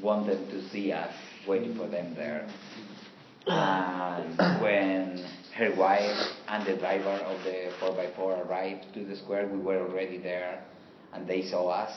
want 0.00 0.26
them 0.26 0.48
to 0.50 0.68
see 0.70 0.92
us 0.92 1.14
waiting 1.48 1.76
for 1.76 1.88
them 1.88 2.14
there. 2.14 2.48
And 3.46 4.36
when 4.62 5.26
her 5.56 5.74
wife 5.74 6.18
and 6.48 6.66
the 6.66 6.76
driver 6.76 7.08
of 7.08 7.42
the 7.44 7.70
4x4 7.80 8.46
arrived 8.46 8.86
to 8.94 9.04
the 9.04 9.16
square, 9.16 9.48
we 9.48 9.58
were 9.58 9.80
already 9.80 10.18
there, 10.18 10.62
and 11.12 11.26
they 11.26 11.42
saw 11.42 11.68
us. 11.68 11.92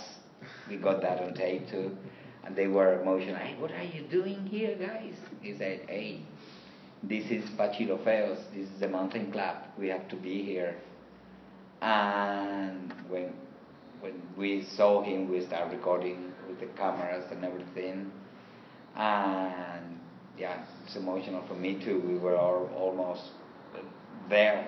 We 0.69 0.77
got 0.77 1.01
that 1.01 1.21
on 1.21 1.33
tape 1.33 1.69
too, 1.69 1.95
and 2.43 2.55
they 2.55 2.67
were 2.67 3.01
emotional. 3.01 3.35
Hey, 3.35 3.55
what 3.59 3.71
are 3.71 3.83
you 3.83 4.03
doing 4.09 4.47
here, 4.47 4.75
guys? 4.75 5.13
He 5.41 5.55
said, 5.57 5.81
Hey, 5.87 6.21
this 7.03 7.25
is 7.29 7.47
Pachilofeos. 7.51 8.39
This 8.55 8.69
is 8.69 8.79
the 8.79 8.87
mountain 8.87 9.31
club. 9.31 9.57
We 9.77 9.89
have 9.89 10.07
to 10.09 10.15
be 10.15 10.43
here. 10.43 10.75
And 11.81 12.93
when 13.09 13.33
when 14.01 14.19
we 14.35 14.65
saw 14.75 15.03
him, 15.03 15.29
we 15.29 15.45
started 15.45 15.77
recording 15.77 16.33
with 16.47 16.59
the 16.59 16.65
cameras 16.75 17.25
and 17.31 17.45
everything. 17.45 18.11
And 18.95 19.99
yeah, 20.37 20.63
it's 20.85 20.95
emotional 20.95 21.45
for 21.47 21.55
me 21.55 21.83
too. 21.83 22.01
We 22.05 22.17
were 22.17 22.35
all 22.37 22.69
almost 22.75 23.21
there 24.29 24.67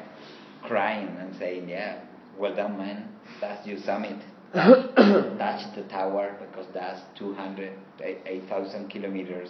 crying 0.64 1.16
and 1.20 1.36
saying, 1.38 1.70
Yeah, 1.70 2.02
well 2.38 2.56
done, 2.56 2.78
man. 2.78 3.10
That's 3.42 3.66
your 3.68 3.80
summit. 3.80 4.22
Touch 4.54 5.76
the 5.76 5.84
tower 5.90 6.38
because 6.40 6.68
that's 6.74 7.02
200, 7.18 7.74
8,000 8.02 8.90
kilometers. 8.90 9.50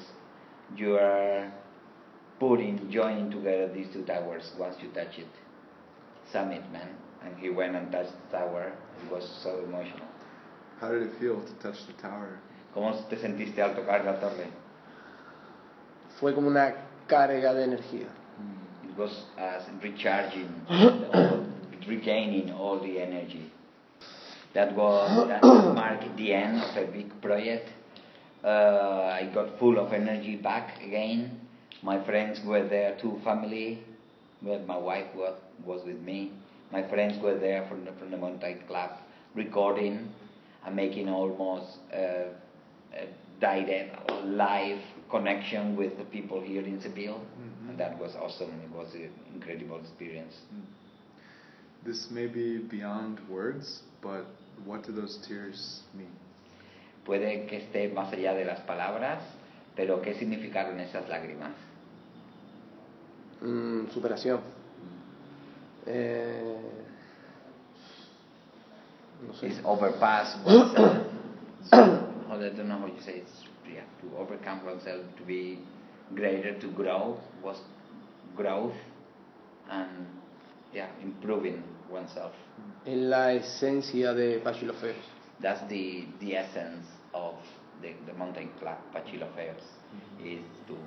You 0.76 0.96
are 0.96 1.52
putting, 2.40 2.90
joining 2.90 3.30
together 3.30 3.70
these 3.74 3.88
two 3.92 4.06
towers 4.06 4.50
once 4.58 4.76
you 4.82 4.90
touch 4.90 5.18
it. 5.18 5.28
Summit, 6.32 6.62
man. 6.72 6.90
And 7.24 7.38
he 7.38 7.50
went 7.50 7.76
and 7.76 7.92
touched 7.92 8.14
the 8.32 8.38
tower. 8.38 8.74
It 9.06 9.12
was 9.12 9.30
so 9.44 9.64
emotional. 9.64 10.08
How 10.80 10.92
did 10.92 11.04
it 11.04 11.12
feel 11.20 11.42
to 11.42 11.54
touch 11.62 11.86
the 11.88 12.02
tower? 12.02 12.40
¿Cómo 12.76 13.08
te 13.10 13.18
sentiste 13.18 13.60
al 13.60 13.76
tocar 13.76 14.04
la 14.04 14.20
torre? 14.20 14.48
Fue 16.24 16.34
como 16.34 16.48
una 16.48 16.74
carga 17.06 17.54
de 17.54 17.66
energía. 17.66 18.08
It 18.90 18.98
was 18.98 19.26
as 19.38 19.64
recharging, 19.82 20.48
all, 20.70 21.46
regaining 21.86 22.50
all 22.50 22.80
the 22.80 22.98
energy. 23.02 23.52
That 24.54 24.74
was 24.74 25.28
that 25.28 25.44
marked 25.44 26.16
the 26.16 26.34
end 26.34 26.64
of 26.64 26.78
a 26.78 26.86
big 26.90 27.22
project. 27.22 27.68
Uh, 28.42 29.20
I 29.20 29.30
got 29.34 29.60
full 29.60 29.78
of 29.78 29.92
energy 29.92 30.38
back 30.38 30.82
again. 30.82 31.42
My 31.82 32.02
friends 32.06 32.40
were 32.46 32.70
there 32.70 32.98
too, 33.02 33.20
family. 33.26 33.84
Well, 34.42 34.60
my 34.60 34.78
wife 34.78 35.14
was, 35.14 35.36
was 35.66 35.86
with 35.86 36.00
me. 36.00 36.32
My 36.72 36.88
friends 36.88 37.22
were 37.22 37.38
there 37.38 37.68
from 37.68 37.84
the, 37.84 37.92
from 38.00 38.12
the 38.12 38.18
mountain 38.18 38.62
club, 38.66 38.92
recording 39.36 40.08
and 40.66 40.74
making 40.74 41.10
almost 41.10 41.80
uh, 41.94 42.32
a 42.96 43.08
direct, 43.42 44.10
live 44.24 44.80
connection 45.14 45.78
with 45.78 45.96
the 46.00 46.06
people 46.06 46.42
here 46.42 46.64
in 46.66 46.82
Seville. 46.82 47.22
And 47.70 47.78
that 47.78 48.00
was 48.00 48.16
awesome. 48.16 48.50
It 48.66 48.76
was 48.76 48.94
an 48.96 49.12
incredible 49.34 49.80
experience. 49.80 50.34
This 51.86 52.08
may 52.10 52.28
be 52.28 52.58
beyond 52.58 53.20
words, 53.30 53.84
but 54.02 54.26
what 54.66 54.84
do 54.84 54.92
those 54.92 55.20
tears 55.28 55.82
mean? 55.94 56.12
Puede 57.06 57.48
que 57.48 57.58
esté 57.60 57.94
más 57.94 58.12
allá 58.14 58.34
de 58.34 58.46
las 58.46 58.62
palabras, 58.62 59.22
pero 59.76 60.02
¿qué 60.02 60.14
significaron 60.16 60.80
esas 60.80 61.08
lágrimas? 61.10 61.52
Mm, 63.42 63.88
superación. 63.94 64.40
Eh, 65.86 66.56
no 69.28 69.34
sé. 69.34 69.48
It's 69.48 69.60
overpass 69.66 70.38
oneself. 70.46 71.08
I 71.72 72.38
don't 72.40 72.68
know 72.68 72.80
how 72.80 72.88
you 72.88 73.02
say 73.02 73.18
it. 73.18 73.28
Yeah, 73.68 73.84
to 74.02 74.18
overcome 74.18 74.66
oneself, 74.66 75.02
to 75.18 75.24
be 75.24 75.60
greater, 76.16 76.54
to 76.60 76.68
grow, 76.72 77.20
was 77.44 77.58
growth, 78.36 78.76
and 79.70 80.08
yeah, 80.74 80.88
improving 81.02 81.64
oneself. 81.90 82.34
Es 82.86 82.98
la 82.98 83.32
esencia 83.32 84.14
de 84.14 84.40
Pachilofeos. 84.40 84.96
That's 85.40 85.62
the, 85.70 86.06
the 86.20 86.36
essence 86.36 86.86
of 87.14 87.36
the, 87.82 87.94
the 88.06 88.14
mountain 88.14 88.50
club, 88.60 88.78
Pachilofeos, 88.94 89.64
mm-hmm. 89.64 90.28
is 90.28 90.44
to 90.68 90.78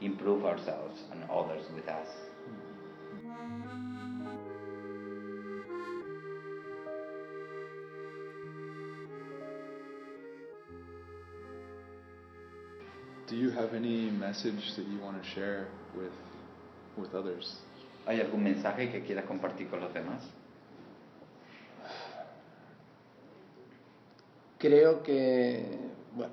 improve 0.00 0.44
ourselves 0.44 1.00
and 1.12 1.24
others 1.30 1.64
with 1.74 1.88
us. 1.88 2.08
Do 13.30 13.36
you 13.36 13.50
have 13.50 13.74
any 13.74 14.10
message 14.10 14.74
that 14.74 14.88
you 14.88 14.98
want 14.98 15.22
to 15.22 15.28
share 15.30 15.68
with 15.96 16.10
with 16.96 17.14
others? 17.14 17.60
¿Hay 18.04 18.20
algún 18.20 18.42
mensaje 18.42 18.90
que 18.90 19.02
quieras 19.02 19.24
compartir 19.26 19.68
con 19.68 19.80
los 19.80 19.94
demás? 19.94 20.20
Creo 24.58 25.04
que, 25.04 25.64
bueno, 26.16 26.32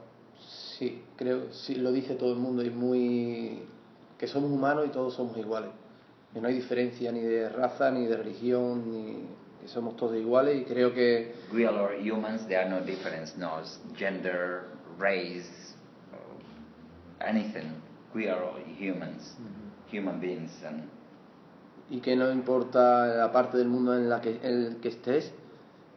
sí, 0.79 1.03
creo, 1.15 1.53
sí, 1.53 1.75
lo 1.75 1.91
dice 1.91 2.15
todo 2.15 2.33
el 2.33 2.39
mundo 2.39 2.63
y 2.63 2.71
muy, 2.71 3.61
que 4.17 4.27
somos 4.27 4.49
humanos 4.49 4.87
y 4.87 4.89
todos 4.89 5.13
somos 5.13 5.37
iguales. 5.37 5.69
Que 6.33 6.41
no 6.41 6.47
hay 6.47 6.55
diferencia 6.55 7.11
ni 7.11 7.21
de 7.21 7.47
raza, 7.47 7.91
ni 7.91 8.07
de 8.07 8.17
religión, 8.17 8.91
ni 8.91 9.19
que 9.61 9.67
somos 9.67 9.95
todos 9.97 10.17
iguales 10.17 10.61
y 10.61 10.65
creo 10.65 10.95
que 10.95 11.35
We 11.53 11.67
all 11.67 11.77
are 11.77 11.95
humans, 12.01 12.47
there 12.47 12.59
are 12.59 12.69
no 12.69 12.81
difference, 12.81 13.37
no 13.37 13.61
gender, 13.95 14.63
race, 14.97 15.45
anything. 17.21 17.81
We 18.13 18.29
are 18.29 18.41
all 18.43 18.59
humans, 18.77 19.35
human 19.91 20.19
beings, 20.19 20.51
and 20.63 20.89
y 21.89 22.01
que 22.01 22.15
no 22.15 22.31
importa 22.31 23.07
la 23.07 23.31
parte 23.31 23.57
del 23.57 23.69
mundo 23.69 23.95
en 23.95 24.09
la 24.09 24.19
que, 24.19 24.39
en 24.43 24.65
el 24.65 24.77
que 24.77 24.89
estés, 24.89 25.33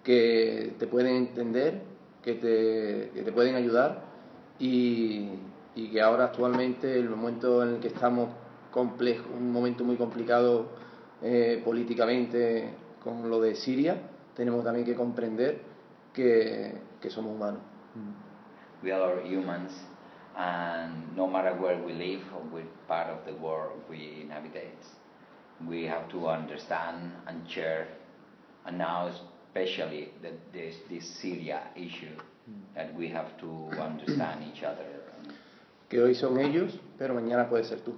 que 0.05 0.75
te 0.79 0.87
pueden 0.87 1.17
entender, 1.17 1.83
que 2.23 2.35
te, 2.35 3.11
que 3.13 3.23
te 3.23 3.33
pueden 3.33 3.57
ayudar 3.57 4.05
y, 4.59 5.31
y 5.75 5.89
que 5.91 6.01
ahora 6.01 6.27
actualmente 6.27 6.97
el 6.99 7.09
momento 7.09 7.63
en 7.63 7.71
el 7.71 7.81
que 7.81 7.89
estamos 7.89 8.29
complejo, 8.71 9.25
un 9.37 9.51
momento 9.51 9.85
muy 9.85 9.97
complicado 9.97 10.69
eh, 11.23 11.61
políticamente 11.65 12.71
con 13.03 13.29
lo 13.29 13.41
de 13.41 13.57
Siria, 13.57 14.01
tenemos 14.37 14.63
también 14.65 14.87
que 14.87 14.95
comprender 14.95 15.61
que, 16.13 16.73
que 17.01 17.11
somos 17.11 17.35
humanos. 17.35 17.61
we 18.83 18.93
are 18.93 19.23
humans, 19.25 19.73
and 20.37 21.17
no 21.17 21.27
matter 21.27 21.55
where 21.55 21.79
we 21.83 21.93
live 21.93 22.23
or 22.35 22.43
which 22.51 22.67
part 22.89 23.09
of 23.09 23.25
the 23.27 23.35
world 23.35 23.83
we 23.89 24.25
navigate, 24.29 24.85
we 25.67 25.85
have 25.85 26.09
to 26.11 26.29
understand 26.29 27.13
and 27.27 27.49
share, 27.49 27.89
and 28.67 28.79
now 28.79 29.09
especially 29.09 30.11
that 30.23 30.35
there's 30.53 30.77
this 30.89 31.09
Syria 31.21 31.63
issue, 31.77 32.17
that 32.75 32.95
we 32.95 33.09
have 33.09 33.39
to 33.41 33.71
understand 33.81 34.45
each 34.53 34.63
other. 34.63 34.87
Que 35.89 35.99
hoy 35.99 36.15
son 36.15 36.39
ellos, 36.39 36.79
pero 36.97 37.15
mañana 37.15 37.49
puede 37.49 37.65
ser 37.65 37.81
tú. 37.85 37.95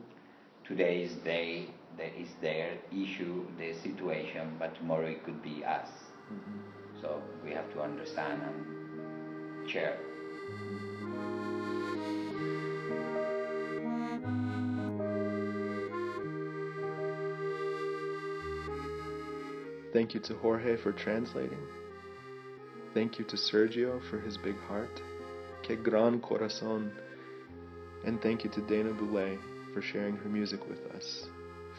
today 0.66 1.02
is 1.02 1.12
they, 1.24 1.66
that 1.98 2.12
is 2.18 2.28
their 2.40 2.78
issue, 2.90 3.44
their 3.58 3.74
situation, 3.82 4.56
but 4.58 4.74
tomorrow 4.76 5.06
it 5.06 5.24
could 5.24 5.42
be 5.42 5.62
us. 5.64 5.88
Mm-hmm. 6.32 7.02
So 7.02 7.20
we 7.44 7.52
have 7.52 7.70
to 7.74 7.82
understand 7.82 8.42
and 8.42 9.70
share. 9.70 9.98
Thank 19.92 20.14
you 20.14 20.20
to 20.20 20.34
Jorge 20.34 20.76
for 20.76 20.92
translating. 20.92 21.58
Thank 22.94 23.18
you 23.18 23.24
to 23.26 23.36
Sergio 23.36 24.00
for 24.10 24.18
his 24.20 24.36
big 24.38 24.58
heart. 24.68 25.00
Que 25.62 25.76
gran 25.76 26.20
corazón. 26.20 26.90
And 28.04 28.20
thank 28.20 28.44
you 28.44 28.50
to 28.50 28.60
Dana 28.62 28.90
Boulé 28.90 29.38
for 29.72 29.82
sharing 29.82 30.16
her 30.16 30.28
music 30.28 30.68
with 30.68 30.80
us 30.94 31.26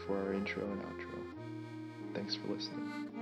for 0.05 0.17
our 0.17 0.33
intro 0.33 0.63
and 0.63 0.81
outro. 0.81 2.13
Thanks 2.13 2.35
for 2.35 2.53
listening. 2.53 3.12